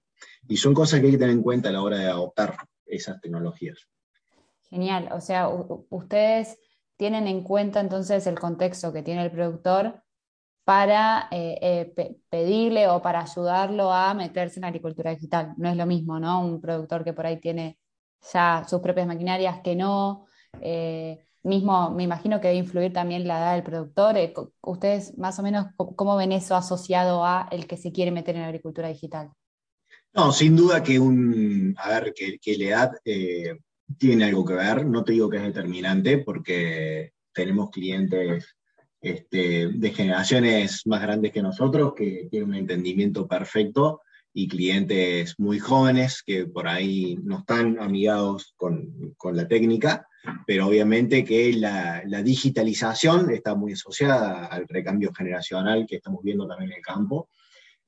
Y 0.48 0.56
son 0.56 0.74
cosas 0.74 0.98
que 0.98 1.06
hay 1.06 1.12
que 1.12 1.18
tener 1.18 1.36
en 1.36 1.42
cuenta 1.42 1.68
a 1.68 1.72
la 1.72 1.82
hora 1.82 1.98
de 1.98 2.06
adoptar 2.06 2.56
esas 2.84 3.20
tecnologías. 3.20 3.86
Genial, 4.68 5.08
o 5.12 5.20
sea, 5.20 5.48
ustedes 5.88 6.58
tienen 6.96 7.28
en 7.28 7.44
cuenta 7.44 7.78
entonces 7.78 8.26
el 8.26 8.40
contexto 8.40 8.92
que 8.92 9.04
tiene 9.04 9.24
el 9.24 9.30
productor 9.30 10.02
para 10.68 11.28
eh, 11.30 11.58
eh, 11.62 12.18
pedirle 12.28 12.88
o 12.88 13.00
para 13.00 13.22
ayudarlo 13.22 13.90
a 13.90 14.12
meterse 14.12 14.60
en 14.60 14.66
agricultura 14.66 15.12
digital. 15.12 15.54
No 15.56 15.70
es 15.70 15.76
lo 15.78 15.86
mismo, 15.86 16.20
¿no? 16.20 16.44
Un 16.44 16.60
productor 16.60 17.04
que 17.04 17.14
por 17.14 17.24
ahí 17.24 17.40
tiene 17.40 17.78
ya 18.34 18.66
sus 18.68 18.80
propias 18.80 19.06
maquinarias 19.06 19.60
que 19.64 19.74
no. 19.74 20.26
Eh, 20.60 21.24
mismo, 21.42 21.88
me 21.92 22.02
imagino 22.02 22.38
que 22.38 22.48
debe 22.48 22.58
influir 22.60 22.92
también 22.92 23.26
la 23.26 23.38
edad 23.38 23.54
del 23.54 23.62
productor. 23.62 24.16
¿Ustedes 24.60 25.16
más 25.16 25.38
o 25.38 25.42
menos 25.42 25.68
cómo 25.74 26.18
ven 26.18 26.32
eso 26.32 26.54
asociado 26.54 27.24
a 27.24 27.48
el 27.50 27.66
que 27.66 27.78
se 27.78 27.90
quiere 27.90 28.10
meter 28.10 28.36
en 28.36 28.42
agricultura 28.42 28.88
digital? 28.88 29.30
No, 30.12 30.32
sin 30.32 30.54
duda 30.54 30.82
que 30.82 30.98
un, 30.98 31.74
a 31.78 31.88
ver, 31.88 32.12
que, 32.12 32.58
la 32.58 32.64
edad 32.66 32.92
tiene 33.96 34.24
algo 34.26 34.44
que 34.44 34.52
ver. 34.52 34.84
No 34.84 35.02
te 35.02 35.12
digo 35.12 35.30
que 35.30 35.38
es 35.38 35.44
determinante 35.44 36.18
porque 36.18 37.14
tenemos 37.32 37.70
clientes 37.70 38.57
este, 39.00 39.68
de 39.68 39.90
generaciones 39.90 40.86
más 40.86 41.02
grandes 41.02 41.32
que 41.32 41.42
nosotros 41.42 41.94
que 41.96 42.28
tienen 42.30 42.50
un 42.50 42.54
entendimiento 42.56 43.26
perfecto 43.26 44.02
y 44.32 44.48
clientes 44.48 45.34
muy 45.38 45.58
jóvenes 45.58 46.22
que 46.24 46.46
por 46.46 46.68
ahí 46.68 47.18
no 47.22 47.38
están 47.38 47.78
amigados 47.80 48.54
con, 48.56 49.14
con 49.16 49.36
la 49.36 49.46
técnica 49.46 50.08
pero 50.46 50.66
obviamente 50.66 51.24
que 51.24 51.52
la, 51.54 52.02
digitalización 52.22 53.30
está 53.30 53.54
muy 53.54 53.72
asociada 53.72 54.46
al 54.46 54.66
recambio 54.68 55.12
generacional 55.12 55.86
que 55.86 55.96
estamos 55.96 56.22
viendo 56.22 56.46
también 56.46 56.72
en 56.72 56.78
el 56.78 56.82
campo, 56.82 57.28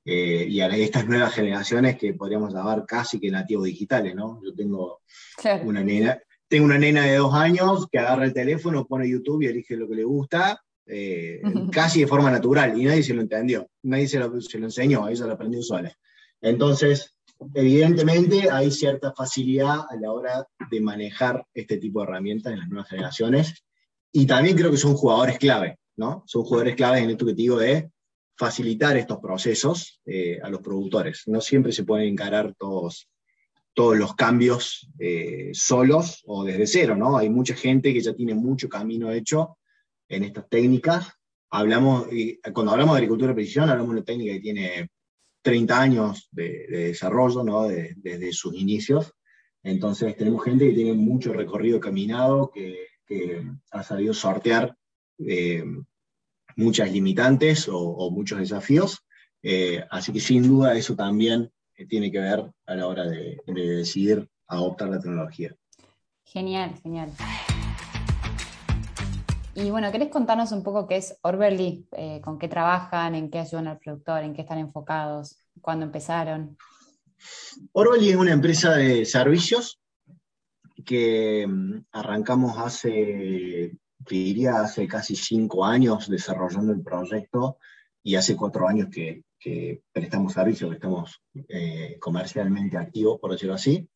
eh, 0.05 0.47
y 0.49 0.61
a 0.61 0.69
estas 0.69 1.07
nuevas 1.07 1.35
generaciones 1.35 1.99
que 1.99 2.15
podríamos 2.15 2.55
llamar 2.55 2.85
casi 2.87 3.21
que 3.21 3.31
nativos 3.31 3.65
digitales, 3.65 4.15
¿no? 4.15 4.41
Yo 4.43 4.55
tengo 4.55 5.01
una 5.65 5.85
nena, 5.85 6.19
tengo 6.49 6.65
una 6.65 6.79
nena 6.79 7.05
de 7.05 7.17
dos 7.17 7.35
años 7.35 7.87
que 7.91 7.99
agarra 7.99 8.25
el 8.25 8.33
teléfono, 8.33 8.87
pone 8.87 9.09
YouTube 9.09 9.43
y 9.43 9.47
elige 9.47 9.77
lo 9.77 9.89
que 9.89 9.97
le 9.97 10.05
gusta, 10.05 10.63
eh, 10.91 11.41
casi 11.71 12.01
de 12.01 12.07
forma 12.07 12.31
natural, 12.31 12.79
y 12.79 12.85
nadie 12.85 13.03
se 13.03 13.15
lo 13.15 13.23
entendió, 13.23 13.69
nadie 13.83 14.09
se 14.09 14.19
lo, 14.19 14.41
se 14.41 14.59
lo 14.59 14.67
enseñó, 14.67 15.09
ella 15.09 15.27
lo 15.27 15.33
aprendió 15.33 15.63
sola. 15.63 15.93
Entonces, 16.41 17.15
Evidentemente 17.55 18.51
hay 18.51 18.71
cierta 18.71 19.13
facilidad 19.13 19.81
a 19.89 19.97
la 19.99 20.13
hora 20.13 20.47
de 20.71 20.81
manejar 20.81 21.47
este 21.55 21.79
tipo 21.79 22.01
de 22.01 22.05
herramientas 22.05 22.53
en 22.53 22.59
las 22.59 22.69
nuevas 22.69 22.89
generaciones 22.89 23.65
y 24.13 24.27
también 24.27 24.57
creo 24.57 24.71
que 24.71 24.77
son 24.77 24.95
jugadores 24.95 25.39
clave, 25.39 25.79
¿no? 25.97 26.23
Son 26.27 26.43
jugadores 26.43 26.77
clave 26.77 26.99
en 26.99 27.11
esto 27.11 27.25
que 27.25 27.33
te 27.33 27.43
digo 27.43 27.59
de 27.59 27.91
facilitar 28.37 28.97
estos 28.99 29.19
procesos 29.21 30.01
eh, 30.05 30.39
a 30.43 30.51
los 30.51 30.61
productores. 30.61 31.23
No 31.27 31.41
siempre 31.41 31.73
se 31.73 31.85
pueden 31.85 32.09
encarar 32.09 32.55
todos, 32.59 33.09
todos 33.73 33.97
los 33.97 34.15
cambios 34.15 34.91
eh, 34.99 35.51
solos 35.55 36.23
o 36.27 36.45
desde 36.45 36.67
cero, 36.67 36.95
¿no? 36.95 37.17
Hay 37.17 37.31
mucha 37.31 37.55
gente 37.55 37.95
que 37.95 38.03
ya 38.03 38.13
tiene 38.13 38.35
mucho 38.35 38.69
camino 38.69 39.11
hecho 39.11 39.57
en 40.11 40.25
estas 40.25 40.49
técnicas. 40.49 41.09
Hablamos, 41.51 42.09
cuando 42.53 42.73
hablamos 42.73 42.95
de 42.95 42.99
agricultura 42.99 43.29
de 43.29 43.35
precisión, 43.35 43.71
hablamos 43.71 43.91
de 43.91 43.97
una 43.97 44.05
técnica 44.05 44.35
que 44.35 44.41
tiene 44.41 44.89
30 45.43 45.81
años 45.81 46.29
de, 46.31 46.67
desarrollo, 46.69 47.43
¿no? 47.43 47.67
desde 47.69 48.33
sus 48.33 48.55
inicios. 48.55 49.13
Entonces 49.63 50.17
tenemos 50.17 50.45
gente 50.45 50.69
que 50.69 50.75
tiene 50.75 50.93
mucho 50.93 51.33
recorrido 51.33 51.81
caminado, 51.81 52.51
que, 52.53 52.89
ha 53.73 53.83
sabido 53.83 54.15
sortear 54.15 54.77
eh, 55.19 55.65
muchas 56.55 56.93
limitantes 56.93 57.69
o, 57.69 58.09
muchos 58.13 58.39
desafíos. 58.39 59.05
Eh, 59.43 59.83
así 59.91 60.13
que 60.13 60.21
sin 60.21 60.47
duda 60.47 60.77
eso 60.77 60.95
también 60.95 61.51
tiene 61.89 62.13
que 62.13 62.21
ver 62.21 62.45
a 62.67 62.75
la 62.77 62.87
hora 62.87 63.07
de, 63.09 63.41
de 63.47 63.77
decidir 63.77 64.29
adoptar 64.47 64.91
la 64.91 65.01
tecnología. 65.01 65.57
Genial, 66.25 66.77
genial. 66.85 67.11
Y 69.55 69.71
bueno, 69.71 69.91
¿querés 69.91 70.11
contarnos 70.11 70.53
un 70.53 70.63
poco 70.63 70.87
qué 70.87 70.97
es 70.97 71.19
Orberly? 71.23 71.87
Eh, 71.93 72.21
¿Con 72.23 72.39
qué 72.39 72.49
trabajan? 72.49 73.15
¿En 73.17 73.31
qué 73.31 73.41
ayudan 73.41 73.67
al 73.67 73.79
productor? 73.79 74.23
¿En 74.23 74.33
qué 74.33 74.43
están 74.43 74.59
enfocados? 74.59 75.39
¿Cuándo 75.61 75.85
empezaron? 75.85 76.57
Orberly 77.73 78.11
es 78.11 78.17
una 78.17 78.33
empresa 78.33 78.77
de 78.77 79.05
servicios 79.05 79.81
que 80.85 81.47
mm, 81.47 81.87
arrancamos 81.93 82.59
hace, 82.59 83.77
diría, 83.99 84.61
hace 84.61 84.87
casi 84.87 85.17
cinco 85.17 85.65
años 85.65 86.09
desarrollando 86.09 86.73
el 86.73 86.83
proyecto 86.83 87.59
y 88.03 88.15
hace 88.15 88.37
cuatro 88.37 88.69
años 88.69 88.89
que, 88.91 89.25
prestamos 89.93 90.35
servicios, 90.35 90.71
que 90.71 90.77
estamos 90.77 91.23
eh, 91.49 91.97
comercialmente 91.99 92.77
activos, 92.77 93.19
por 93.19 93.33
decirlo 93.33 93.55
así. 93.55 93.89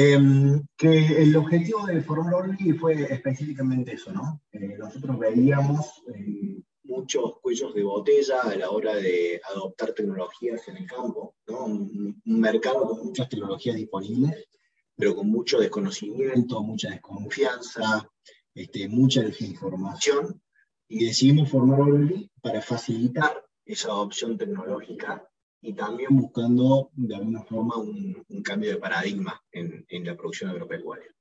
Em, 0.00 0.64
que 0.76 1.22
el 1.24 1.34
objetivo 1.34 1.84
de 1.84 2.00
Formar 2.02 2.32
Orly 2.32 2.72
fue 2.74 3.12
específicamente 3.12 3.94
eso, 3.94 4.12
¿no? 4.12 4.42
Eh, 4.52 4.76
nosotros 4.78 5.18
veíamos 5.18 6.04
eh, 6.14 6.62
muchos 6.84 7.40
cuellos 7.40 7.74
de 7.74 7.82
botella 7.82 8.42
a 8.42 8.54
la 8.54 8.70
hora 8.70 8.94
de 8.94 9.40
adoptar 9.52 9.94
tecnologías 9.94 10.68
en 10.68 10.76
el 10.76 10.86
campo, 10.86 11.34
¿no? 11.48 11.64
Un, 11.64 12.22
mercado 12.26 12.86
con 12.86 13.06
muchas 13.06 13.28
tecnologías 13.28 13.74
disponibles, 13.74 14.46
pero 14.94 15.16
con 15.16 15.28
mucho 15.30 15.58
desconocimiento, 15.58 16.62
mucha 16.62 16.90
desconfianza, 16.90 18.08
este, 18.54 18.88
mucha 18.88 19.22
desinformación, 19.22 20.40
y 20.86 21.06
decidimos 21.06 21.50
formar 21.50 21.80
Orly 21.80 22.30
para 22.40 22.62
facilitar 22.62 23.44
esa 23.64 23.88
adopción 23.88 24.38
tecnológica 24.38 25.28
y 25.60 25.72
también 25.74 26.16
buscando 26.16 26.90
de 26.94 27.16
alguna 27.16 27.42
forma 27.42 27.76
un, 27.76 28.24
cambio 28.44 28.70
de 28.70 28.76
paradigma 28.76 29.42
en, 29.50 29.84
en 29.88 30.04
la 30.04 30.16
producción 30.16 30.50
agropecuaria. 30.50 31.12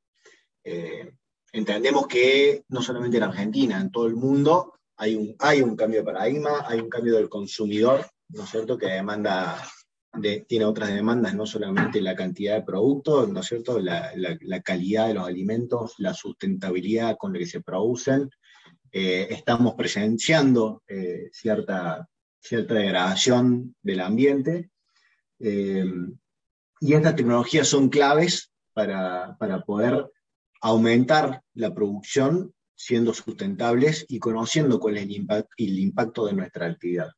Eh, 0.64 1.12
entendemos 1.52 2.08
que 2.08 2.64
no 2.70 2.82
solamente 2.82 3.18
en 3.18 3.24
Argentina, 3.24 3.80
en 3.80 3.92
todo 3.92 4.08
el 4.08 4.16
mundo 4.16 4.74
hay 4.98 5.16
un, 5.16 5.36
hay 5.40 5.62
un 5.62 5.76
cambio 5.76 6.00
de 6.00 6.06
paradigma, 6.06 6.66
hay 6.68 6.80
un 6.80 6.90
cambio 6.90 7.16
del 7.16 7.30
consumidor, 7.30 8.06
¿no 8.30 8.44
es 8.44 8.50
cierto?, 8.50 8.78
que 8.78 8.88
demanda 8.88 9.62
de, 10.14 10.46
tiene 10.48 10.66
otras 10.66 10.94
demandas, 10.94 11.36
no 11.36 11.46
solamente 11.46 12.02
la 12.02 12.16
cantidad 12.16 12.56
de 12.56 12.64
productos, 12.64 13.30
¿no 13.30 13.40
es 13.40 13.46
cierto?, 13.46 13.80
la, 13.80 14.12
la, 14.16 14.62
calidad 14.62 15.08
de 15.08 15.14
los 15.14 15.28
alimentos, 15.28 15.94
la 16.00 16.14
sustentabilidad 16.14 17.18
con 17.18 17.34
la 17.34 17.40
que 17.40 17.46
se 17.46 17.62
producen. 17.62 18.30
Eh, 18.92 19.28
estamos 19.30 19.76
presenciando 19.76 20.84
eh, 20.88 21.30
cierta 21.32 22.10
cierta 22.48 22.76
degradación 22.76 23.76
del 23.82 24.00
ambiente. 24.00 24.70
Eh, 25.40 25.86
y 26.80 26.94
estas 26.94 27.16
tecnologías 27.16 27.68
son 27.68 27.90
claves 27.90 28.52
para, 28.74 29.36
poder 29.66 30.10
aumentar 30.62 31.42
la 31.54 31.74
producción 31.74 32.54
siendo 32.76 33.14
sustentables 33.14 34.06
y 34.08 34.20
conociendo 34.20 34.80
cuál 34.80 34.98
es 34.98 35.04
el, 35.04 35.80
impacto 35.80 36.28
de 36.28 36.34
nuestra 36.34 36.68
actividad. 36.68 37.10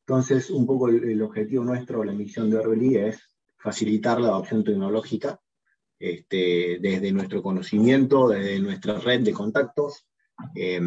Entonces, 0.00 0.50
un 0.50 0.66
poco 0.66 0.88
el, 0.88 1.20
objetivo 1.22 1.64
nuestro, 1.64 2.04
la 2.04 2.12
misión 2.12 2.50
de 2.50 2.58
Orbeli 2.58 2.96
es 2.96 3.18
facilitar 3.56 4.20
la 4.20 4.28
adopción 4.28 4.62
tecnológica 4.62 5.40
este, 5.98 6.78
desde 6.80 7.12
nuestro 7.12 7.42
conocimiento, 7.42 8.28
desde 8.28 8.60
nuestra 8.60 8.98
red 8.98 9.22
de 9.22 9.32
contactos. 9.32 10.06
Eh, 10.54 10.80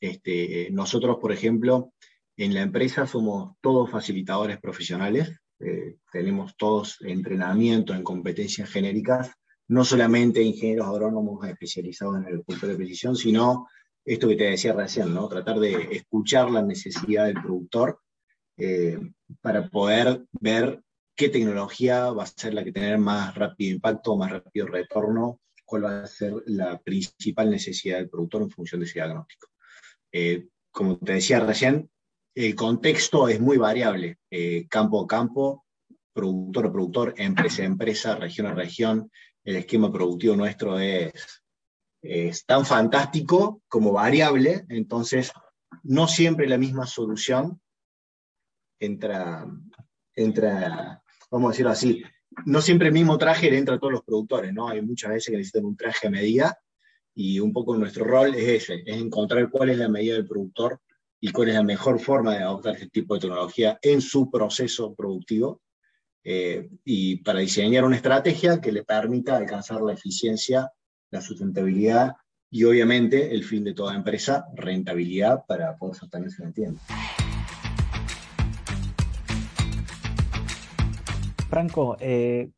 este, 0.00 0.68
nosotros, 0.72 1.18
por 1.20 1.30
ejemplo, 1.30 1.92
en 2.40 2.54
la 2.54 2.62
empresa 2.62 3.06
somos 3.06 3.56
todos 3.60 3.90
facilitadores 3.90 4.58
profesionales, 4.58 5.30
eh, 5.58 5.96
tenemos 6.10 6.56
todos 6.56 6.96
entrenamiento 7.02 7.92
en 7.92 8.02
competencias 8.02 8.70
genéricas, 8.70 9.30
no 9.68 9.84
solamente 9.84 10.42
ingenieros 10.42 10.86
agrónomos 10.86 11.46
especializados 11.46 12.16
en 12.16 12.24
agricultura 12.24 12.72
de 12.72 12.78
precisión, 12.78 13.14
sino 13.14 13.68
esto 14.06 14.26
que 14.26 14.36
te 14.36 14.44
decía 14.44 14.72
recién, 14.72 15.12
¿no? 15.12 15.28
tratar 15.28 15.60
de 15.60 15.88
escuchar 15.92 16.50
la 16.50 16.62
necesidad 16.62 17.26
del 17.26 17.42
productor 17.42 18.00
eh, 18.56 18.98
para 19.42 19.68
poder 19.68 20.24
ver 20.32 20.82
qué 21.14 21.28
tecnología 21.28 22.10
va 22.10 22.22
a 22.22 22.26
ser 22.26 22.54
la 22.54 22.64
que 22.64 22.72
tener 22.72 22.96
más 22.96 23.34
rápido 23.34 23.74
impacto, 23.74 24.16
más 24.16 24.32
rápido 24.32 24.66
retorno, 24.66 25.40
cuál 25.66 25.84
va 25.84 26.04
a 26.04 26.06
ser 26.06 26.32
la 26.46 26.78
principal 26.78 27.50
necesidad 27.50 27.98
del 27.98 28.08
productor 28.08 28.40
en 28.40 28.50
función 28.50 28.80
de 28.80 28.86
ese 28.86 28.94
diagnóstico. 28.94 29.48
Eh, 30.10 30.48
como 30.70 30.96
te 30.96 31.12
decía 31.12 31.40
recién, 31.40 31.90
el 32.34 32.54
contexto 32.54 33.28
es 33.28 33.40
muy 33.40 33.56
variable, 33.56 34.18
eh, 34.30 34.66
campo 34.68 35.02
a 35.02 35.06
campo, 35.06 35.64
productor 36.12 36.66
a 36.66 36.72
productor, 36.72 37.14
empresa 37.16 37.62
a 37.62 37.66
empresa, 37.66 38.16
región 38.16 38.46
a 38.46 38.54
región. 38.54 39.10
El 39.44 39.56
esquema 39.56 39.90
productivo 39.90 40.36
nuestro 40.36 40.78
es, 40.78 41.12
es 42.02 42.44
tan 42.44 42.64
fantástico 42.64 43.62
como 43.68 43.92
variable, 43.92 44.64
entonces 44.68 45.32
no 45.82 46.06
siempre 46.06 46.46
la 46.46 46.58
misma 46.58 46.86
solución 46.86 47.60
entra, 48.78 49.46
entra, 50.14 51.02
vamos 51.30 51.48
a 51.48 51.52
decirlo 51.52 51.70
así, 51.72 52.02
no 52.46 52.60
siempre 52.60 52.88
el 52.88 52.94
mismo 52.94 53.18
traje 53.18 53.50
le 53.50 53.58
entra 53.58 53.76
a 53.76 53.78
todos 53.78 53.92
los 53.92 54.04
productores, 54.04 54.52
¿no? 54.52 54.68
Hay 54.68 54.82
muchas 54.82 55.10
veces 55.10 55.30
que 55.30 55.36
necesitan 55.36 55.64
un 55.64 55.76
traje 55.76 56.06
a 56.06 56.10
medida 56.10 56.58
y 57.14 57.40
un 57.40 57.52
poco 57.52 57.76
nuestro 57.76 58.04
rol 58.04 58.34
es 58.34 58.62
ese, 58.62 58.82
es 58.86 58.96
encontrar 58.96 59.50
cuál 59.50 59.70
es 59.70 59.78
la 59.78 59.88
medida 59.88 60.14
del 60.14 60.26
productor 60.26 60.80
y 61.22 61.32
cuál 61.32 61.50
es 61.50 61.54
la 61.54 61.62
mejor 61.62 62.00
forma 62.00 62.34
de 62.34 62.42
adoptar 62.42 62.74
este 62.74 62.88
tipo 62.88 63.14
de 63.14 63.20
tecnología 63.20 63.78
en 63.82 64.00
su 64.00 64.30
proceso 64.30 64.94
productivo 64.94 65.60
eh, 66.24 66.70
y 66.84 67.16
para 67.16 67.40
diseñar 67.40 67.84
una 67.84 67.96
estrategia 67.96 68.60
que 68.60 68.72
le 68.72 68.84
permita 68.84 69.36
alcanzar 69.36 69.82
la 69.82 69.92
eficiencia, 69.92 70.70
la 71.10 71.20
sustentabilidad 71.20 72.14
y 72.50 72.64
obviamente 72.64 73.34
el 73.34 73.44
fin 73.44 73.64
de 73.64 73.74
toda 73.74 73.94
empresa, 73.94 74.46
rentabilidad 74.54 75.44
para 75.46 75.76
poder 75.76 75.96
sostenerse 75.96 76.42
en 76.42 76.48
el 76.48 76.54
tiempo. 76.54 76.80
Franco, 81.50 81.96
eh, 82.00 82.50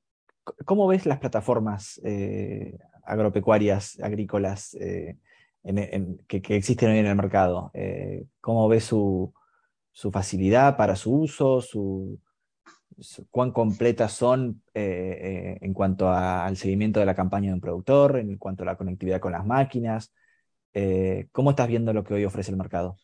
¿cómo 0.65 0.87
ves 0.87 1.05
las 1.07 1.19
plataformas 1.19 2.01
eh, 2.05 2.79
agropecuarias, 3.05 3.99
agrícolas 4.01 4.77
eh, 5.65 6.17
que, 6.27 6.57
existen 6.57 6.91
hoy 6.91 6.99
en 6.99 7.07
el 7.07 7.17
mercado? 7.17 7.71
¿Cómo 8.41 8.69
ves 8.69 8.85
su, 8.85 9.33
facilidad 10.13 10.77
para 10.77 10.97
su 10.97 11.13
uso, 11.15 11.61
cuán 13.31 13.53
completas 13.53 14.13
son 14.13 14.63
en 14.75 15.75
cuanto 15.75 16.11
al 16.11 16.57
seguimiento 16.57 17.01
de 17.01 17.07
la 17.07 17.15
campaña 17.15 17.49
de 17.49 17.55
un 17.55 17.61
productor, 17.61 18.19
en 18.19 18.37
cuanto 18.39 18.63
a 18.63 18.67
la 18.67 18.77
conectividad 18.77 19.21
con 19.21 19.33
las 19.33 19.47
máquinas? 19.47 20.13
¿Cómo 21.33 21.51
estás 21.51 21.69
viendo 21.69 21.93
lo 21.93 22.05
que 22.05 22.15
hoy 22.15 22.25
ofrece 22.25 22.51
el 22.51 22.57
mercado? 22.57 22.97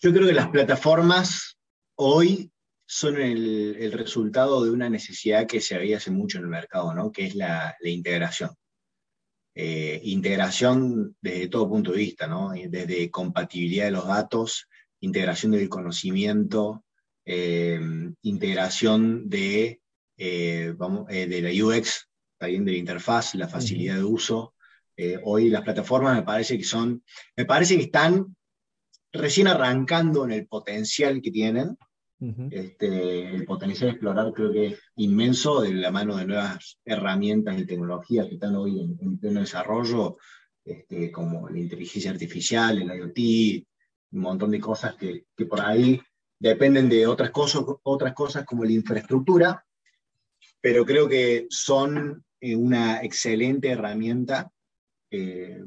Yo 0.00 0.12
creo 0.12 0.26
que 0.26 0.34
las 0.34 0.48
plataformas 0.48 1.58
hoy 1.96 2.52
son 2.86 3.20
el, 3.20 3.92
resultado 3.92 4.64
de 4.64 4.70
una 4.70 4.88
necesidad 4.90 5.46
que 5.46 5.60
se 5.60 5.74
había 5.74 5.96
hace 5.96 6.10
mucho 6.10 6.38
en 6.38 6.44
el 6.44 6.50
mercado, 6.50 6.94
¿no? 6.94 7.10
que 7.10 7.26
es 7.26 7.34
la, 7.34 7.76
integración. 7.82 8.50
Eh, 9.56 10.00
integración 10.02 11.16
desde 11.20 11.46
todo 11.46 11.68
punto 11.68 11.92
de 11.92 11.98
vista, 11.98 12.26
¿no? 12.26 12.50
desde 12.50 13.08
compatibilidad 13.08 13.84
de 13.84 13.92
los 13.92 14.08
datos, 14.08 14.68
integración 14.98 15.52
del 15.52 15.68
conocimiento, 15.68 16.84
eh, 17.24 17.80
integración 18.22 19.28
de, 19.28 19.80
eh, 20.16 20.74
vamos, 20.76 21.06
de 21.06 21.40
la 21.40 21.64
UX, 21.64 22.08
también 22.36 22.64
de 22.64 22.72
la 22.72 22.78
interfaz, 22.78 23.36
la 23.36 23.46
facilidad 23.46 23.94
de 23.94 24.02
uso. 24.02 24.54
hoy 25.22 25.50
las 25.50 25.62
plataformas 25.62 26.16
me 26.16 26.22
parece 26.22 26.58
que 26.58 26.64
son, 26.64 27.04
me 27.36 27.44
parece 27.44 27.76
que 27.76 27.84
están 27.84 28.36
recién 29.12 29.46
arrancando 29.46 30.24
en 30.24 30.32
el 30.32 30.48
potencial 30.48 31.22
que 31.22 31.30
tienen, 31.30 31.78
este, 32.50 33.34
el 33.34 33.44
potencial 33.44 33.88
de 33.88 33.92
explorar 33.92 34.32
creo 34.32 34.52
que 34.52 34.66
es 34.68 34.80
inmenso 34.96 35.60
de 35.60 35.74
la 35.74 35.90
mano 35.90 36.16
de 36.16 36.24
nuevas 36.24 36.78
herramientas 36.84 37.58
y 37.58 37.66
tecnologías 37.66 38.26
que 38.28 38.34
están 38.34 38.56
hoy 38.56 38.80
en, 38.80 39.18
pleno 39.18 39.40
desarrollo, 39.40 40.16
este, 40.64 41.12
como 41.12 41.48
la 41.50 41.58
inteligencia 41.58 42.10
artificial, 42.10 42.80
el 42.80 42.98
IoT, 42.98 43.66
un 44.12 44.20
montón 44.20 44.50
de 44.52 44.60
cosas 44.60 44.94
que, 44.94 45.26
que 45.36 45.44
por 45.44 45.60
ahí 45.60 46.00
dependen 46.38 46.88
de 46.88 47.06
otras 47.06 47.30
cosas, 47.30 47.62
otras 47.82 48.14
cosas 48.14 48.44
como 48.44 48.64
la 48.64 48.72
infraestructura, 48.72 49.64
pero 50.60 50.84
creo 50.84 51.08
que 51.08 51.46
son 51.50 52.24
eh, 52.40 52.56
una 52.56 53.02
excelente 53.02 53.70
herramienta 53.70 54.50
eh, 55.10 55.62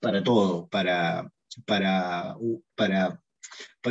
para 0.00 0.22
todo, 0.22 0.68
para, 0.68 1.30
para, 1.66 2.36
para, 2.74 3.22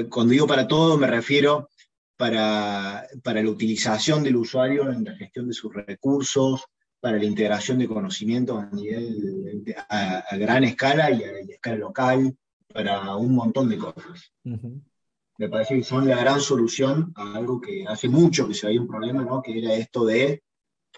cuando 0.09 0.31
digo 0.31 0.47
para 0.47 0.67
todo 0.67 0.97
me 0.97 1.07
refiero 1.07 1.69
para, 2.17 3.07
la 3.23 3.49
utilización 3.49 4.23
del 4.23 4.35
usuario 4.35 4.91
en 4.91 5.03
la 5.03 5.15
gestión 5.15 5.47
de 5.47 5.53
sus 5.53 5.73
recursos, 5.73 6.65
para 6.99 7.17
la 7.17 7.25
integración 7.25 7.77
de 7.77 7.87
conocimientos 7.87 8.61
a, 8.61 8.69
nivel, 8.71 9.63
a, 9.87 10.35
gran 10.35 10.63
escala 10.63 11.11
y 11.11 11.23
a, 11.23 11.31
escala 11.39 11.77
local, 11.77 12.35
para 12.73 13.15
un 13.15 13.35
montón 13.35 13.69
de 13.69 13.77
cosas. 13.77 14.33
Me 14.43 15.49
parece 15.49 15.75
que 15.75 15.83
son 15.83 16.07
la 16.07 16.17
gran 16.17 16.41
solución 16.41 17.13
a 17.15 17.35
algo 17.35 17.61
que 17.61 17.85
hace 17.87 18.09
mucho 18.09 18.47
que 18.47 18.55
se 18.55 18.65
había 18.65 18.81
un 18.81 18.87
problema, 18.87 19.23
¿no? 19.23 19.41
que 19.41 19.59
era 19.59 19.73
esto 19.75 20.05
de 20.05 20.43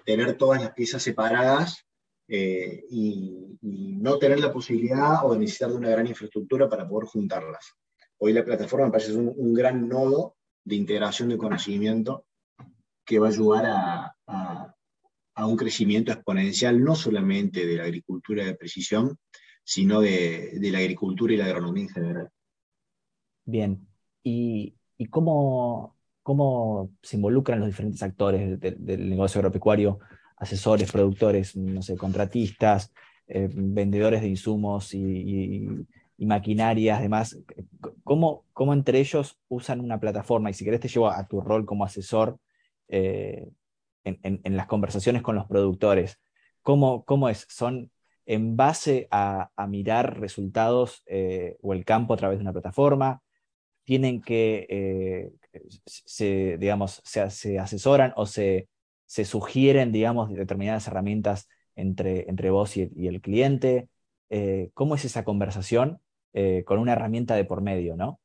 tener 0.06 0.38
todas 0.38 0.62
las 0.62 0.72
piezas 0.72 1.04
separadas 1.04 1.86
eh, 2.28 2.86
y, 2.90 3.36
no 3.62 4.18
tener 4.18 4.40
la 4.40 4.54
posibilidad 4.54 5.26
o 5.26 5.36
necesitar 5.36 5.72
de 5.72 5.76
una 5.76 5.90
gran 5.90 6.08
infraestructura 6.08 6.70
para 6.70 6.88
poder 6.88 7.06
juntarlas. 7.10 7.74
Hoy 8.18 8.32
la 8.32 8.46
plataforma 8.46 8.86
me 8.86 8.92
parece 8.94 9.14
un, 9.14 9.34
un 9.36 9.54
gran 9.54 9.90
nodo 9.90 10.38
de 10.70 10.76
integración 10.76 11.30
de 11.30 11.38
conocimiento 11.38 12.26
que 13.04 13.18
va 13.20 13.28
a 13.28 13.32
ayudar 13.32 13.66
a, 13.66 14.76
un 15.42 15.56
crecimiento 15.56 16.12
exponencial 16.12 16.84
no 16.84 16.96
solamente 16.96 17.66
de 17.66 17.78
la 17.78 17.84
agricultura 17.84 18.44
de 18.44 18.56
precisión, 18.56 19.18
sino 19.64 20.02
de, 20.02 20.60
la 20.62 20.80
agricultura 20.80 21.34
y 21.34 21.38
la 21.38 21.46
agronomía 21.46 21.84
en 21.84 21.90
general. 21.90 22.30
Bien, 23.46 23.88
¿y, 24.22 24.76
cómo, 25.10 25.96
cómo, 26.22 26.92
se 27.02 27.16
involucran 27.16 27.60
los 27.60 27.70
diferentes 27.70 28.04
actores 28.04 28.60
del, 28.60 29.10
negocio 29.10 29.40
agropecuario, 29.40 30.00
asesores, 30.38 30.92
productores, 30.92 31.56
no 31.56 31.82
sé, 31.82 31.96
contratistas, 31.96 32.92
eh, 33.26 33.50
vendedores 33.52 34.22
de 34.22 34.28
insumos 34.28 34.94
y 34.94 35.00
y 35.00 35.68
maquinarias, 36.26 37.00
además, 37.00 37.38
¿cómo, 38.04 38.46
¿cómo, 38.54 38.74
entre 38.74 39.00
ellos 39.00 39.40
usan 39.48 39.80
una 39.80 40.00
plataforma? 40.00 40.50
Y 40.50 40.54
si 40.54 40.66
querés 40.66 40.82
te 40.82 40.88
llevo 40.88 41.10
a 41.10 41.28
tu 41.28 41.42
rol 41.42 41.66
como 41.66 41.86
asesor 41.86 42.40
eh, 42.90 43.48
en, 44.04 44.58
las 44.58 44.68
conversaciones 44.68 45.22
con 45.22 45.36
los 45.36 45.46
productores. 45.46 46.20
¿Cómo, 46.62 47.06
cómo 47.06 47.30
es? 47.30 47.46
¿Son 47.50 47.92
en 48.26 48.58
base 48.58 49.08
a, 49.12 49.52
mirar 49.68 50.20
resultados 50.20 51.04
eh, 51.06 51.58
o 51.62 51.74
el 51.74 51.86
campo 51.86 52.14
a 52.14 52.18
través 52.18 52.40
de 52.40 52.44
una 52.44 52.54
plataforma? 52.54 53.22
¿Tienen 53.84 54.22
que, 54.22 54.68
eh, 54.70 55.32
se, 55.86 56.58
digamos, 56.58 57.02
se, 57.06 57.60
asesoran 57.60 58.14
o 58.16 58.26
se, 58.26 58.68
se 59.06 59.26
sugieren, 59.26 59.92
digamos, 59.92 60.34
determinadas 60.34 60.88
herramientas 60.88 61.48
entre, 61.76 62.30
entre 62.30 62.50
vos 62.50 62.78
y 62.78 63.08
el 63.08 63.22
cliente? 63.22 63.90
¿Cómo 64.74 64.96
es 64.96 65.06
esa 65.06 65.24
conversación? 65.24 66.00
Eh, 66.34 66.64
con 66.66 66.80
una 66.80 66.94
herramienta 66.94 67.36
de 67.36 67.46
por 67.46 67.62
medio, 67.62 67.96
¿no? 67.96 68.20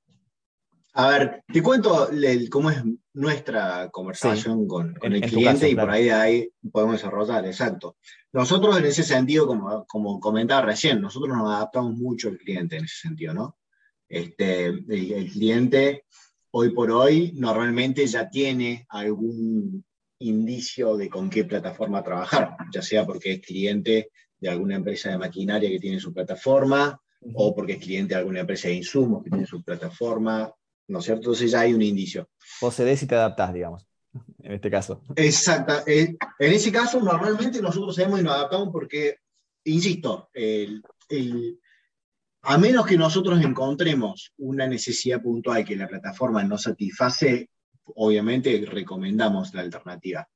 A 0.97 1.09
ver, 1.09 1.43
te 1.53 1.63
cuento 1.63 2.09
cómo 2.51 2.71
es 2.71 2.83
nuestra 3.15 3.89
conversación 3.91 4.69
con, 4.69 4.95
el 5.03 5.21
cliente 5.23 5.69
y 5.69 5.75
por 5.75 5.91
ahí, 5.91 6.09
ahí 6.09 6.49
podemos 6.71 6.97
desarrollar, 6.97 7.45
exacto. 7.47 7.97
Nosotros 8.33 8.79
en 8.79 8.85
ese 8.85 9.03
sentido, 9.03 9.47
como, 9.47 9.85
como 9.87 10.21
comentaba 10.21 10.63
recién, 10.63 11.01
nosotros 11.01 11.37
nos 11.37 11.51
adaptamos 11.51 11.95
mucho 11.95 12.29
al 12.29 12.39
cliente 12.39 12.77
en 12.77 12.85
ese 12.85 13.09
sentido, 13.09 13.35
¿no? 13.35 13.57
Este, 14.09 14.67
el, 14.67 15.31
cliente 15.33 16.05
hoy 16.53 16.71
por 16.71 16.93
hoy 16.93 17.33
normalmente 17.35 18.07
ya 18.07 18.29
tiene 18.29 18.87
algún 18.91 19.85
indicio 20.21 20.97
de 20.97 21.09
con 21.09 21.29
qué 21.29 21.45
plataforma 21.45 22.05
trabajar, 22.05 22.57
ya 22.73 22.83
sea 22.83 23.05
porque 23.05 23.33
es 23.33 23.41
cliente 23.41 24.11
de 24.39 24.49
alguna 24.49 24.77
empresa 24.77 25.11
de 25.11 25.19
maquinaria 25.19 25.71
que 25.71 25.81
tiene 25.81 25.99
su 25.99 26.15
plataforma, 26.15 27.01
o 27.33 27.55
porque 27.55 27.75
es 27.75 27.79
cliente 27.79 28.15
de 28.15 28.21
alguna 28.21 28.41
empresa 28.41 28.69
de 28.69 28.75
insumos 28.75 29.25
que 29.25 29.31
tiene 29.31 29.47
su 29.47 29.63
plataforma, 29.63 30.53
¿no 30.89 30.99
es 30.99 31.05
cierto? 31.05 31.23
Entonces 31.23 31.51
ya 31.51 31.61
hay 31.61 31.73
un 31.73 31.83
indicio. 31.83 32.29
Vos 32.61 32.77
cedés 32.77 33.03
y 33.03 33.07
te 33.07 33.15
adaptás, 33.15 33.55
digamos, 33.55 33.87
en 34.43 34.53
este 34.53 34.71
caso. 34.71 35.03
Exacto. 35.17 35.83
En 35.87 36.19
ese 36.39 36.71
caso, 36.71 37.01
normalmente 37.01 37.63
nosotros 37.63 37.97
sabemos 37.97 38.21
y 38.21 38.23
nos 38.23 38.35
adaptamos 38.35 38.69
porque, 38.71 39.17
insisto, 39.65 40.29
a 42.43 42.59
menos 42.59 42.87
que 42.87 42.99
nosotros 42.99 43.43
encontremos 43.43 44.33
una 44.37 44.67
necesidad 44.67 45.23
puntual 45.23 45.65
que 45.65 45.77
la 45.77 45.89
plataforma 45.89 46.45
no 46.45 46.59
satisface, 46.59 47.49
obviamente 47.95 48.65
recomendamos 48.67 49.55
la 49.55 49.63
alternativa. 49.63 50.29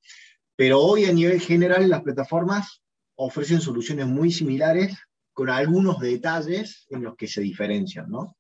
Pero 0.57 0.81
hoy 0.81 1.05
a 1.05 1.12
nivel 1.12 1.40
general 1.40 1.88
las 1.88 2.03
plataformas 2.03 2.83
ofrecen 3.14 3.61
soluciones 3.61 4.07
muy 4.07 4.33
similares 4.33 4.96
con 5.38 5.51
algunos 5.51 6.01
detalles 6.01 6.85
en 6.90 7.05
los 7.05 7.14
que 7.14 7.29
se 7.29 7.40
diferencian, 7.40 8.11
¿no? 8.11 8.37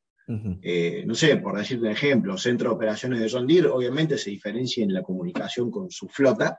Eh, 0.60 1.04
no 1.06 1.14
sé, 1.14 1.36
por 1.36 1.56
decirte 1.56 1.86
un 1.86 1.92
ejemplo, 1.92 2.36
Centro 2.36 2.70
de 2.70 2.74
Operaciones 2.74 3.20
de 3.20 3.30
John 3.30 3.46
Deere 3.46 3.68
obviamente 3.68 4.18
se 4.18 4.30
diferencia 4.30 4.82
en 4.82 4.92
la 4.92 5.04
comunicación 5.04 5.70
con 5.70 5.92
su 5.92 6.08
flota 6.08 6.58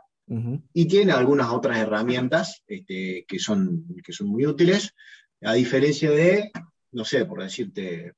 y 0.74 0.86
tiene 0.88 1.12
algunas 1.12 1.50
otras 1.50 1.78
herramientas 1.78 2.64
este, 2.66 3.26
que, 3.28 3.38
son, 3.38 3.86
que 4.02 4.14
son 4.14 4.28
muy 4.28 4.46
útiles, 4.46 4.96
a 5.42 5.52
diferencia 5.56 6.10
de, 6.10 6.52
no 6.94 7.04
sé, 7.04 7.26
por 7.26 7.44
decirte, 7.44 8.14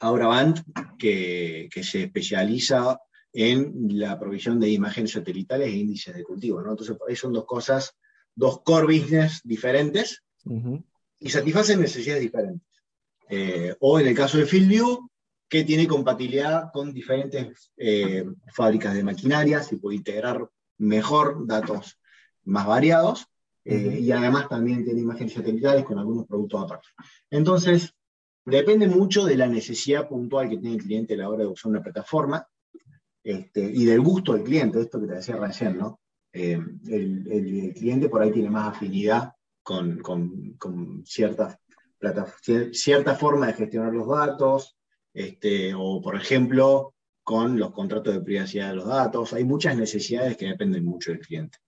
Auraband, 0.00 0.62
que, 0.98 1.70
que 1.72 1.82
se 1.82 2.02
especializa 2.02 3.00
en 3.32 3.98
la 3.98 4.18
provisión 4.20 4.60
de 4.60 4.68
imágenes 4.68 5.12
satelitales 5.12 5.68
e 5.68 5.78
índices 5.78 6.14
de 6.14 6.22
cultivo. 6.22 6.60
¿no? 6.60 6.72
Entonces, 6.72 6.98
por 6.98 7.08
ahí 7.08 7.16
son 7.16 7.32
dos 7.32 7.46
cosas, 7.46 7.96
dos 8.34 8.60
core 8.62 8.98
business 8.98 9.40
diferentes 9.42 10.22
y 11.20 11.28
satisfacen 11.28 11.80
necesidades 11.80 12.22
diferentes. 12.22 12.66
Eh, 13.28 13.76
o 13.78 14.00
en 14.00 14.08
el 14.08 14.14
caso 14.14 14.38
de 14.38 14.46
FieldView, 14.46 15.08
que 15.48 15.64
tiene 15.64 15.86
compatibilidad 15.86 16.70
con 16.72 16.92
diferentes 16.92 17.72
eh, 17.76 18.24
fábricas 18.52 18.94
de 18.94 19.04
maquinarias 19.04 19.72
y 19.72 19.76
puede 19.76 19.96
integrar 19.96 20.48
mejor 20.78 21.46
datos 21.46 21.98
más 22.44 22.66
variados, 22.66 23.26
eh, 23.64 23.98
y 24.00 24.10
además 24.10 24.48
también 24.48 24.84
tiene 24.84 25.00
imágenes 25.00 25.34
satelitales 25.34 25.84
con 25.84 25.98
algunos 25.98 26.26
productos 26.26 26.64
aparte. 26.64 26.88
Entonces, 27.30 27.94
depende 28.44 28.88
mucho 28.88 29.24
de 29.24 29.36
la 29.36 29.46
necesidad 29.46 30.08
puntual 30.08 30.48
que 30.48 30.56
tiene 30.56 30.76
el 30.76 30.82
cliente 30.82 31.14
a 31.14 31.18
la 31.18 31.28
hora 31.28 31.44
de 31.44 31.50
usar 31.50 31.70
una 31.70 31.82
plataforma 31.82 32.46
este, 33.22 33.60
y 33.60 33.84
del 33.84 34.00
gusto 34.00 34.32
del 34.32 34.44
cliente, 34.44 34.80
esto 34.80 35.00
que 35.00 35.06
te 35.06 35.14
decía 35.14 35.36
recién, 35.36 35.76
¿no? 35.76 36.00
El, 36.32 37.74
cliente 37.76 38.08
por 38.08 38.22
ahí 38.22 38.32
tiene 38.32 38.50
más 38.50 38.68
afinidad 38.68 39.34
con, 39.62 39.98
con, 39.98 40.54
con 40.54 41.04
cierta, 41.06 41.58
cierta 42.72 43.14
forma 43.14 43.46
de 43.46 43.54
gestionar 43.54 43.92
los 43.92 44.08
datos, 44.08 44.76
este, 45.12 45.72
o 45.74 46.00
por 46.00 46.16
ejemplo, 46.16 46.94
con 47.22 47.58
los 47.58 47.72
contratos 47.72 48.14
de 48.14 48.20
privacidad 48.22 48.70
de 48.70 48.76
los 48.76 48.86
datos. 48.86 49.32
Hay 49.32 49.44
muchas 49.44 49.76
necesidades 49.76 50.36
que 50.36 50.46
dependen 50.46 50.84
mucho 50.84 51.12
del 51.12 51.20
cliente. 51.20 51.58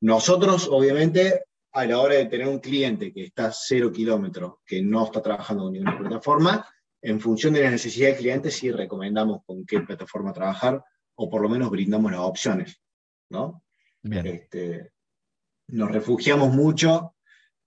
Nosotros, 0.00 0.68
obviamente, 0.70 1.44
a 1.72 1.84
la 1.84 2.00
hora 2.00 2.14
de 2.16 2.26
tener 2.26 2.48
un 2.48 2.58
cliente 2.58 3.12
que 3.12 3.24
está 3.24 3.52
cero 3.52 3.92
kilómetros, 3.92 4.54
que 4.64 4.82
no 4.82 5.04
está 5.04 5.22
trabajando 5.22 5.64
con 5.64 5.72
ninguna 5.72 5.98
plataforma, 5.98 6.66
en 7.02 7.20
función 7.20 7.54
de 7.54 7.62
la 7.62 7.70
necesidad 7.70 8.08
del 8.08 8.18
cliente, 8.18 8.50
sí 8.50 8.70
recomendamos 8.70 9.42
con 9.46 9.64
qué 9.64 9.80
plataforma 9.80 10.32
trabajar, 10.32 10.82
o 11.14 11.30
por 11.30 11.42
lo 11.42 11.48
menos 11.48 11.70
brindamos 11.70 12.10
las 12.10 12.20
opciones. 12.20 12.80
¿no? 13.30 13.62
Este, 14.02 14.92
nos 15.72 15.90
refugiamos 15.90 16.52
mucho 16.52 17.14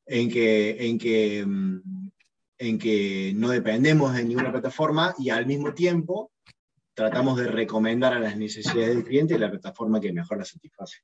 en 0.05 0.29
que, 0.29 0.87
en, 0.87 0.97
que, 0.97 1.45
mm, 1.45 2.09
en 2.57 2.77
que 2.77 3.33
no 3.35 3.49
dependemos 3.49 4.13
de 4.13 4.23
ninguna 4.23 4.51
plataforma 4.51 5.13
y 5.17 5.29
al 5.29 5.45
mismo 5.45 5.73
tiempo 5.73 6.31
tratamos 6.93 7.37
de 7.37 7.47
recomendar 7.47 8.13
a 8.13 8.19
las 8.19 8.37
necesidades 8.37 8.95
del 8.95 9.03
cliente 9.03 9.39
la 9.39 9.49
plataforma 9.49 9.99
que 9.99 10.13
mejor 10.13 10.37
la 10.37 10.45
satisface. 10.45 10.99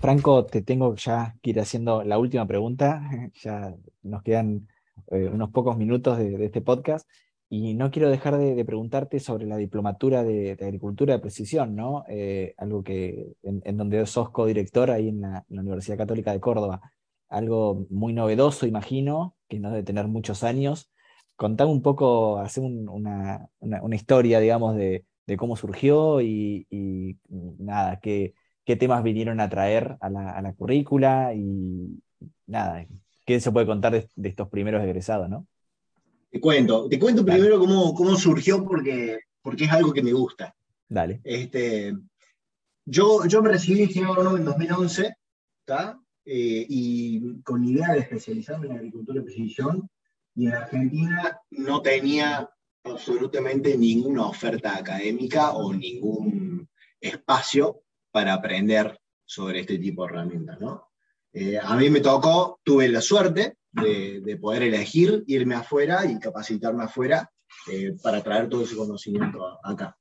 Franco, 0.00 0.46
te 0.46 0.62
tengo 0.62 0.96
ya 0.96 1.36
que 1.40 1.50
ir 1.50 1.60
haciendo 1.60 2.02
la 2.02 2.18
última 2.18 2.46
pregunta. 2.46 3.02
Ya 3.42 3.74
nos 4.02 4.22
quedan 4.22 4.68
eh, 5.10 5.30
unos 5.32 5.50
pocos 5.50 5.76
minutos 5.76 6.18
de, 6.18 6.44
este 6.44 6.60
podcast 6.60 7.08
y 7.54 7.74
no 7.74 7.90
quiero 7.90 8.08
dejar 8.08 8.38
de, 8.38 8.64
preguntarte 8.64 9.20
sobre 9.20 9.44
la 9.44 9.58
diplomatura 9.58 10.24
de, 10.24 10.52
agricultura 10.52 11.12
de 11.12 11.18
precisión, 11.20 11.76
¿no? 11.76 12.02
Eh, 12.08 12.54
algo 12.56 12.82
que 12.82 13.34
en, 13.42 13.76
donde 13.76 14.06
sos 14.06 14.30
codirector 14.30 14.90
ahí 14.90 15.10
en 15.10 15.20
la, 15.20 15.44
Universidad 15.50 15.98
Católica 15.98 16.32
de 16.32 16.40
Córdoba. 16.40 16.80
Algo 17.28 17.86
muy 17.90 18.14
novedoso, 18.14 18.66
imagino, 18.66 19.36
que 19.48 19.58
no 19.58 19.68
debe 19.68 19.82
tener 19.82 20.08
muchos 20.08 20.44
años. 20.44 20.90
Contame 21.36 21.70
un 21.72 21.82
poco, 21.82 22.38
hacer 22.38 22.64
una, 22.64 23.50
historia, 23.92 24.40
digamos, 24.40 24.74
de, 24.74 25.04
cómo 25.36 25.54
surgió 25.54 26.22
y, 26.22 27.18
nada, 27.28 28.00
qué 28.00 28.32
temas 28.78 29.02
vinieron 29.02 29.40
a 29.40 29.50
traer 29.50 29.98
a 30.00 30.08
la, 30.08 30.54
currícula 30.56 31.34
y 31.34 32.00
nada, 32.46 32.86
qué 33.26 33.40
se 33.40 33.52
puede 33.52 33.66
contar 33.66 33.92
de, 33.92 34.08
estos 34.28 34.48
primeros 34.48 34.82
egresados, 34.82 35.28
¿no? 35.28 35.46
Te 36.32 36.40
cuento, 36.40 36.88
te 36.88 36.98
cuento 36.98 37.26
primero 37.26 37.58
cómo, 37.58 37.94
cómo, 37.94 38.16
surgió 38.16 38.64
porque, 38.64 39.20
porque 39.42 39.64
es 39.64 39.70
algo 39.70 39.92
que 39.92 40.02
me 40.02 40.14
gusta. 40.14 40.56
Dale. 40.88 41.20
Este, 41.24 41.94
yo, 42.86 43.26
yo 43.26 43.42
me 43.42 43.50
recibí 43.50 43.82
ingeniero 43.82 44.34
en 44.34 44.46
2011, 44.46 45.14
¿está? 45.60 46.00
Eh, 46.24 46.66
y 46.66 47.42
con 47.42 47.62
idea 47.62 47.92
de 47.92 47.98
especializarme 47.98 48.68
en 48.68 48.78
agricultura 48.78 49.20
de 49.20 49.26
precisión, 49.26 49.90
y 50.34 50.46
en 50.46 50.54
Argentina 50.54 51.38
no 51.50 51.82
tenía 51.82 52.48
absolutamente 52.84 53.76
ninguna 53.76 54.24
oferta 54.24 54.74
académica 54.78 55.50
o 55.50 55.74
ningún 55.74 56.66
espacio 56.98 57.82
para 58.10 58.32
aprender 58.32 58.98
sobre 59.26 59.60
este 59.60 59.78
tipo 59.78 60.06
de 60.06 60.14
herramientas. 60.14 60.58
¿no? 60.58 60.92
Eh, 61.34 61.58
a 61.62 61.76
mí 61.76 61.90
me 61.90 62.00
tocó, 62.00 62.58
tuve 62.64 62.88
la 62.88 63.02
suerte 63.02 63.58
de, 63.72 64.38
poder 64.40 64.64
elegir 64.64 65.24
irme 65.26 65.54
afuera 65.54 66.04
y 66.04 66.18
capacitarme 66.18 66.84
afuera 66.84 67.30
eh, 67.70 67.94
para 68.02 68.22
traer 68.22 68.48
todo 68.48 68.64
ese 68.64 68.76
conocimiento 68.76 69.58
acá. 69.64 69.96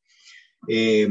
Eh, 0.68 1.08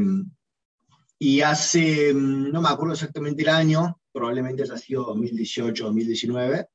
y 1.19 1.41
hace, 1.41 2.13
no 2.13 2.61
me 2.61 2.69
acuerdo 2.69 2.93
exactamente 2.93 3.43
el 3.43 3.49
año, 3.49 3.99
probablemente 4.11 4.63
haya 4.63 4.77
sido 4.77 5.05
2018, 5.05 5.83
2019, 5.83 6.67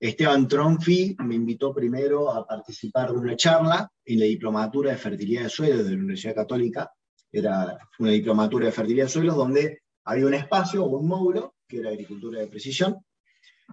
Esteban 0.00 0.46
Tronfi 0.46 1.16
me 1.24 1.34
invitó 1.34 1.74
primero 1.74 2.30
a 2.30 2.46
participar 2.46 3.10
de 3.10 3.18
una 3.18 3.36
charla 3.36 3.90
en 4.04 4.20
la 4.20 4.26
diplomatura 4.26 4.92
de 4.92 4.96
fertilidad 4.96 5.42
de 5.42 5.48
suelo 5.48 5.82
de 5.82 5.90
la 5.90 5.96
Universidad 5.96 6.36
Católica 6.36 6.92
era 7.30 7.78
una 7.98 8.10
diplomatura 8.10 8.66
de 8.66 8.72
fertilidad 8.72 9.04
de 9.04 9.10
suelos 9.10 9.36
donde 9.36 9.82
había 10.04 10.26
un 10.26 10.34
espacio 10.34 10.84
o 10.84 10.98
un 10.98 11.06
módulo, 11.06 11.54
que 11.66 11.80
era 11.80 11.90
agricultura 11.90 12.40
de 12.40 12.46
precisión, 12.46 12.96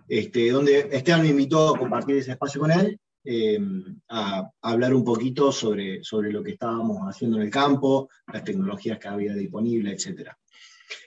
este, 0.07 0.51
donde 0.51 0.89
Esteban 0.91 1.23
me 1.23 1.29
invitó 1.29 1.75
a 1.75 1.77
compartir 1.77 2.17
ese 2.17 2.31
espacio 2.31 2.61
con 2.61 2.71
él, 2.71 2.99
eh, 3.23 3.59
a, 4.09 4.51
hablar 4.61 4.93
un 4.93 5.03
poquito 5.03 5.51
sobre, 5.51 6.03
sobre 6.03 6.31
lo 6.31 6.43
que 6.43 6.51
estábamos 6.51 6.99
haciendo 7.07 7.37
en 7.37 7.43
el 7.43 7.49
campo, 7.49 8.09
las 8.31 8.43
tecnologías 8.43 8.99
que 8.99 9.07
había 9.07 9.33
disponibles, 9.33 10.05
etc. 10.05 10.29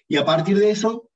Y 0.09 0.17
a 0.17 0.25
partir 0.25 0.59
de 0.59 0.71
eso, 0.71 1.11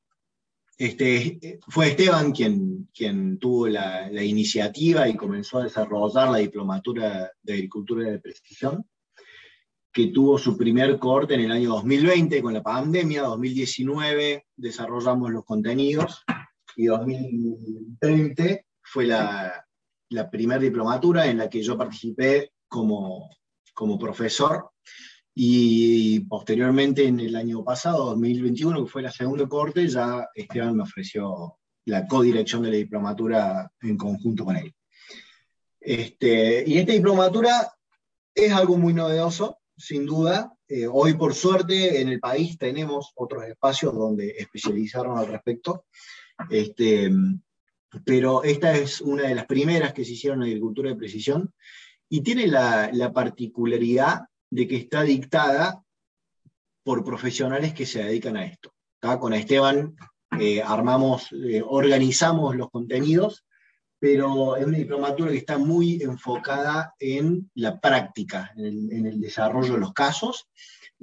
este, 0.78 1.58
fue 1.68 1.88
Esteban 1.88 2.32
quien, 2.32 2.88
quien 2.94 3.38
tuvo 3.38 3.68
la, 3.68 4.08
la, 4.10 4.22
iniciativa 4.22 5.08
y 5.08 5.16
comenzó 5.16 5.58
a 5.58 5.64
desarrollar 5.64 6.30
la 6.30 6.38
diplomatura 6.38 7.30
de 7.42 7.52
agricultura 7.52 8.10
de 8.10 8.18
precisión 8.18 8.84
que 9.92 10.06
tuvo 10.08 10.38
su 10.38 10.56
primer 10.56 10.98
corte 10.98 11.34
en 11.34 11.40
el 11.40 11.52
año 11.52 11.70
2020 11.70 12.40
con 12.40 12.54
la 12.54 12.62
pandemia, 12.62 13.22
2019 13.22 14.46
desarrollamos 14.56 15.30
los 15.30 15.44
contenidos 15.44 16.24
y 16.76 16.86
2020 16.86 18.66
fue 18.82 19.06
la, 19.06 19.64
la 20.10 20.30
primera 20.30 20.60
diplomatura 20.60 21.26
en 21.26 21.38
la 21.38 21.48
que 21.48 21.62
yo 21.62 21.76
participé 21.76 22.52
como, 22.68 23.30
como 23.74 23.98
profesor 23.98 24.70
y 25.34 26.20
posteriormente 26.20 27.06
en 27.06 27.20
el 27.20 27.36
año 27.36 27.64
pasado, 27.64 28.06
2021, 28.10 28.84
que 28.84 28.90
fue 28.90 29.02
la 29.02 29.10
segunda 29.10 29.48
corte, 29.48 29.88
ya 29.88 30.28
Esteban 30.34 30.76
me 30.76 30.82
ofreció 30.82 31.58
la 31.86 32.06
codirección 32.06 32.62
de 32.62 32.70
la 32.70 32.76
diplomatura 32.76 33.70
en 33.80 33.96
conjunto 33.96 34.44
con 34.44 34.56
él. 34.56 34.74
Este, 35.80 36.64
y 36.66 36.78
esta 36.78 36.92
diplomatura 36.92 37.72
es 38.34 38.52
algo 38.52 38.76
muy 38.76 38.92
novedoso, 38.92 39.58
sin 39.76 40.06
duda. 40.06 40.52
Eh, 40.68 40.86
hoy, 40.86 41.14
por 41.14 41.34
suerte, 41.34 42.00
en 42.00 42.08
el 42.08 42.20
país 42.20 42.56
tenemos 42.58 43.12
otros 43.16 43.44
espacios 43.44 43.94
donde 43.94 44.34
especializaron 44.38 45.18
al 45.18 45.26
respecto. 45.26 45.86
Este, 46.50 47.10
pero 48.04 48.42
esta 48.42 48.76
es 48.76 49.00
una 49.00 49.24
de 49.24 49.34
las 49.34 49.46
primeras 49.46 49.92
que 49.92 50.04
se 50.04 50.12
hicieron 50.12 50.42
en 50.42 50.48
agricultura 50.48 50.90
de 50.90 50.96
precisión 50.96 51.52
y 52.08 52.22
tiene 52.22 52.46
la, 52.46 53.12
particularidad 53.14 54.22
de 54.50 54.68
que 54.68 54.76
está 54.76 55.02
dictada 55.02 55.82
por 56.84 57.04
profesionales 57.04 57.74
que 57.74 57.86
se 57.86 58.02
dedican 58.02 58.36
a 58.36 58.44
esto. 58.44 58.74
Con 59.20 59.32
Esteban 59.34 59.96
eh, 60.38 60.62
armamos, 60.62 61.32
eh, 61.32 61.62
organizamos 61.64 62.56
los 62.56 62.70
contenidos 62.70 63.44
pero 64.02 64.56
es 64.56 64.66
una 64.66 64.78
diplomatura 64.78 65.30
que 65.30 65.36
está 65.36 65.58
muy 65.58 66.02
enfocada 66.02 66.92
en 66.98 67.48
la 67.54 67.78
práctica, 67.78 68.50
en 68.56 69.06
el, 69.06 69.20
desarrollo 69.20 69.74
de 69.74 69.78
los 69.78 69.92
casos, 69.92 70.48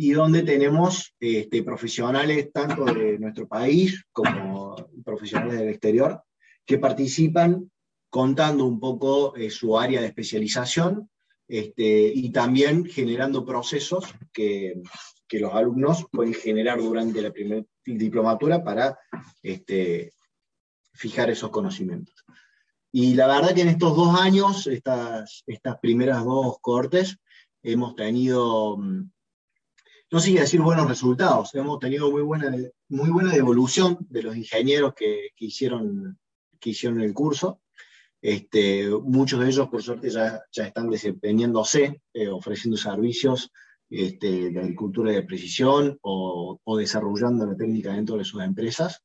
y 0.01 0.11
donde 0.11 0.43
tenemos 0.43 1.13
este, 1.19 1.61
profesionales 1.61 2.53
tanto 2.53 2.85
de 2.85 3.19
nuestro 3.19 3.49
país 3.49 4.01
como 4.13 4.73
profesionales 5.03 5.59
del 5.59 5.67
exterior 5.67 6.23
que 6.65 6.77
participan 6.77 7.69
contando 8.09 8.65
un 8.65 8.79
poco 8.79 9.35
eh, 9.35 9.49
su 9.49 9.77
área 9.77 9.99
de 9.99 10.07
especialización 10.07 11.09
este, 11.49 12.13
y 12.15 12.31
también 12.31 12.85
generando 12.85 13.45
procesos 13.45 14.05
que, 14.31 14.81
los 15.31 15.53
alumnos 15.53 16.05
pueden 16.09 16.33
generar 16.33 16.79
durante 16.79 17.21
la 17.21 17.31
primera 17.31 17.63
diplomatura 17.85 18.63
para 18.63 18.97
este, 19.43 20.13
fijar 20.93 21.29
esos 21.29 21.49
conocimientos. 21.49 22.15
Y 22.91 23.15
la 23.15 23.27
verdad 23.27 23.53
que 23.53 23.61
en 23.61 23.67
estos 23.67 23.95
dos 23.97 24.19
años, 24.19 24.65
estas, 24.65 25.43
estas 25.45 25.77
primeras 25.79 26.23
dos 26.23 26.57
cortes, 26.61 27.17
hemos 27.61 27.95
tenido, 27.95 28.77
mm, 28.77 29.11
no 30.11 30.19
sé 30.19 30.31
decir 30.33 30.61
buenos 30.61 30.87
resultados, 30.87 31.53
hemos 31.53 31.79
tenido 31.79 32.09
muy 32.09 32.21
buena, 32.21 32.55
muy 32.87 33.09
buena 33.09 33.31
devolución 33.31 33.97
de 34.09 34.23
los 34.23 34.35
ingenieros 34.35 34.93
que, 34.95 35.29
que 35.35 35.45
hicieron, 35.45 36.17
que 36.59 36.71
hicieron 36.71 37.01
el 37.01 37.13
curso. 37.13 37.61
Este, 38.21 38.89
muchos 38.89 39.39
de 39.39 39.47
ellos, 39.47 39.69
por 39.69 39.81
suerte, 39.81 40.09
ya, 40.09 40.41
ya 40.51 40.65
están 40.65 40.89
desempeñándose, 40.89 42.01
eh, 42.13 42.27
ofreciendo 42.27 42.75
servicios 42.75 43.51
este, 43.89 44.51
de 44.51 44.59
agricultura 44.59 45.11
de 45.11 45.23
precisión 45.23 45.97
o, 46.01 46.59
o, 46.63 46.77
desarrollando 46.77 47.45
la 47.45 47.55
técnica 47.55 47.93
dentro 47.93 48.17
de 48.17 48.25
sus 48.25 48.41
empresas. 48.43 49.03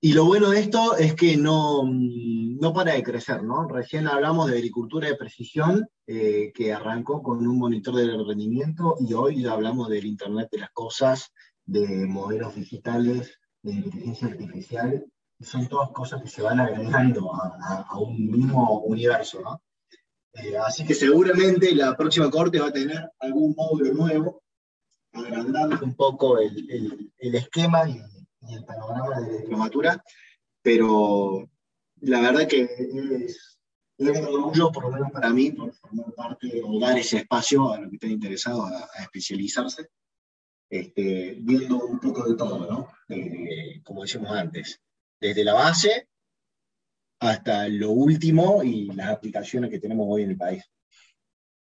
Y 0.00 0.12
lo 0.12 0.26
bueno 0.26 0.50
de 0.50 0.60
esto 0.60 0.96
es 0.96 1.14
que 1.14 1.36
no, 1.36 1.82
no 1.84 2.72
para 2.72 2.92
de 2.92 3.02
crecer, 3.02 3.42
¿no? 3.42 3.66
Recién 3.66 4.06
hablamos 4.06 4.48
de 4.48 4.56
agricultura 4.56 5.08
de 5.08 5.16
precisión, 5.16 5.88
eh, 6.06 6.52
que 6.54 6.72
arrancó 6.72 7.20
con 7.20 7.44
un 7.44 7.58
monitor 7.58 7.96
de 7.96 8.06
rendimiento, 8.06 8.94
y 9.00 9.12
hoy 9.14 9.42
ya 9.42 9.52
hablamos 9.52 9.88
del 9.88 10.06
Internet 10.06 10.50
de 10.52 10.58
las 10.58 10.70
cosas, 10.70 11.32
de 11.66 12.06
modelos 12.06 12.54
digitales, 12.54 13.40
de 13.62 13.72
inteligencia 13.72 14.28
artificial, 14.28 15.04
son 15.40 15.66
todas 15.66 15.90
cosas 15.90 16.22
que 16.22 16.28
se 16.28 16.42
van 16.42 16.60
agregando 16.60 17.34
a, 17.34 17.86
a, 17.88 17.98
un 17.98 18.30
mismo 18.30 18.80
universo, 18.82 19.40
¿no? 19.40 19.62
Eh, 20.34 20.56
así 20.58 20.84
que 20.84 20.94
seguramente 20.94 21.74
la 21.74 21.96
próxima 21.96 22.30
corte 22.30 22.60
va 22.60 22.68
a 22.68 22.72
tener 22.72 23.10
algún 23.18 23.52
módulo 23.56 23.92
nuevo, 23.94 24.42
agrandando 25.12 25.78
un 25.82 25.94
poco 25.94 26.38
el, 26.38 26.70
el, 26.70 27.12
el 27.18 27.34
esquema 27.34 27.88
y 27.88 28.00
y 28.40 28.54
el 28.54 28.64
panorama 28.64 29.20
de 29.20 29.38
diplomatura, 29.38 30.02
pero 30.62 31.48
la 32.00 32.20
verdad 32.20 32.46
que 32.46 32.62
es, 32.62 33.58
un 33.98 34.08
orgullo, 34.08 34.70
por 34.70 34.84
lo 34.84 34.90
menos 34.92 35.10
para 35.10 35.30
mí, 35.30 35.50
por 35.50 35.72
formar 35.74 36.12
parte 36.14 36.62
o 36.64 36.78
dar 36.78 36.96
ese 36.96 37.18
espacio 37.18 37.72
a 37.72 37.80
los 37.80 37.90
que 37.90 37.96
estén 37.96 38.12
interesados 38.12 38.70
a, 38.70 38.88
a 38.94 39.02
especializarse, 39.02 39.88
este, 40.70 41.36
viendo 41.40 41.84
un 41.84 41.98
poco 41.98 42.28
de 42.28 42.36
todo, 42.36 42.70
¿no? 42.70 42.92
Eh, 43.08 43.80
como 43.82 44.02
decíamos 44.02 44.30
antes, 44.30 44.80
desde 45.20 45.42
la 45.42 45.54
base 45.54 46.08
hasta 47.20 47.68
lo 47.68 47.90
último 47.90 48.62
y 48.62 48.86
las 48.92 49.08
aplicaciones 49.08 49.70
que 49.70 49.80
tenemos 49.80 50.06
hoy 50.08 50.22
en 50.22 50.30
el 50.30 50.36
país. 50.36 50.64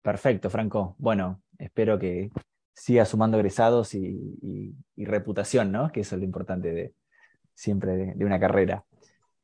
Perfecto, 0.01 0.49
Franco. 0.49 0.95
Bueno, 0.97 1.43
espero 1.57 1.99
que 1.99 2.31
siga 2.73 3.05
sumando 3.05 3.37
egresados 3.37 3.93
y, 3.93 4.37
y, 4.41 4.75
y, 4.95 5.05
reputación, 5.05 5.71
¿no? 5.71 5.91
Que 5.91 6.01
eso 6.01 6.15
es 6.15 6.19
lo 6.19 6.25
importante 6.25 6.73
de, 6.73 6.93
siempre 7.53 7.95
de, 7.95 8.13
de 8.15 8.25
una 8.25 8.39
carrera. 8.39 8.85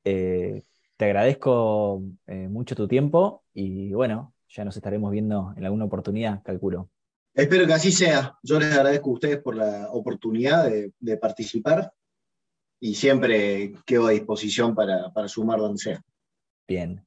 Eh, 0.03 0.63
te 0.97 1.05
agradezco 1.05 2.03
eh, 2.27 2.47
mucho 2.47 2.75
tu 2.75 2.87
tiempo 2.87 3.43
y 3.53 3.93
bueno, 3.93 4.33
ya 4.49 4.65
nos 4.65 4.75
estaremos 4.75 5.11
viendo 5.11 5.53
en 5.55 5.65
alguna 5.65 5.85
oportunidad, 5.85 6.41
calculo. 6.43 6.89
Espero 7.33 7.65
que 7.67 7.73
así 7.73 7.91
sea. 7.91 8.37
Yo 8.43 8.59
les 8.59 8.73
agradezco 8.75 9.09
a 9.09 9.13
ustedes 9.13 9.37
por 9.39 9.55
la 9.55 9.89
oportunidad 9.91 10.69
de, 10.69 10.91
de 10.99 11.17
participar 11.17 11.93
y 12.79 12.95
siempre 12.95 13.73
quedo 13.85 14.07
a 14.07 14.11
disposición 14.11 14.73
para, 14.75 15.13
para 15.13 15.27
sumar 15.27 15.59
donde 15.59 15.77
sea. 15.77 16.01
Bien. 16.67 17.05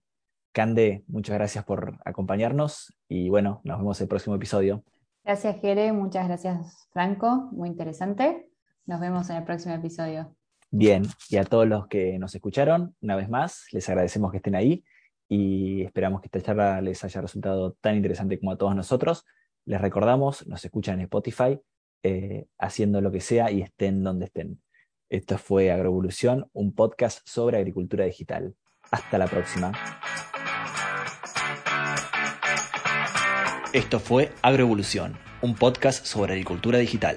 Cande, 0.53 1.03
muchas 1.07 1.35
gracias 1.35 1.65
por 1.65 1.99
acompañarnos 2.05 2.95
y 3.09 3.31
bueno, 3.31 3.63
nos 3.65 3.79
vemos 3.79 3.99
en 4.01 4.05
el 4.05 4.09
próximo 4.09 4.37
episodio. 4.37 4.85
Gracias, 5.25 5.61
Jere. 5.61 5.93
Muchas 5.93 6.27
gracias, 6.27 6.89
Franco. 6.93 7.49
Muy 7.53 7.69
interesante. 7.69 8.49
Nos 8.87 9.01
vemos 9.01 9.31
en 9.31 9.37
el 9.37 9.45
próximo 9.45 9.75
episodio. 9.75 10.35
Bien, 10.71 11.05
y 11.29 11.37
a 11.37 11.45
todos 11.45 11.69
los 11.69 11.87
que 11.87 12.19
nos 12.19 12.35
escucharon, 12.35 12.97
una 13.01 13.15
vez 13.15 13.29
más, 13.29 13.67
les 13.73 13.89
agradecemos 13.89 14.31
que 14.31 14.39
estén 14.39 14.55
ahí 14.55 14.85
y 15.29 15.83
esperamos 15.83 16.21
que 16.21 16.27
esta 16.27 16.41
charla 16.41 16.81
les 16.81 17.05
haya 17.05 17.21
resultado 17.21 17.73
tan 17.81 17.95
interesante 17.97 18.39
como 18.39 18.53
a 18.53 18.57
todos 18.57 18.75
nosotros. 18.75 19.25
Les 19.65 19.81
recordamos, 19.81 20.47
nos 20.47 20.65
escuchan 20.65 20.97
en 20.97 21.03
Spotify, 21.03 21.61
eh, 22.03 22.47
haciendo 22.59 23.01
lo 23.01 23.13
que 23.13 23.21
sea 23.21 23.51
y 23.51 23.63
estén 23.63 24.03
donde 24.03 24.25
estén. 24.27 24.61
Esto 25.09 25.39
fue 25.39 25.71
Agroevolución, 25.71 26.49
un 26.53 26.75
podcast 26.75 27.21
sobre 27.29 27.59
agricultura 27.59 28.07
digital. 28.07 28.57
Hasta 28.91 29.19
la 29.19 29.27
próxima. 29.27 29.73
Esto 33.73 34.01
fue 34.01 34.31
Agroevolución, 34.43 35.17
un 35.41 35.55
podcast 35.55 36.05
sobre 36.05 36.35
agricultura 36.35 36.77
digital. 36.79 37.17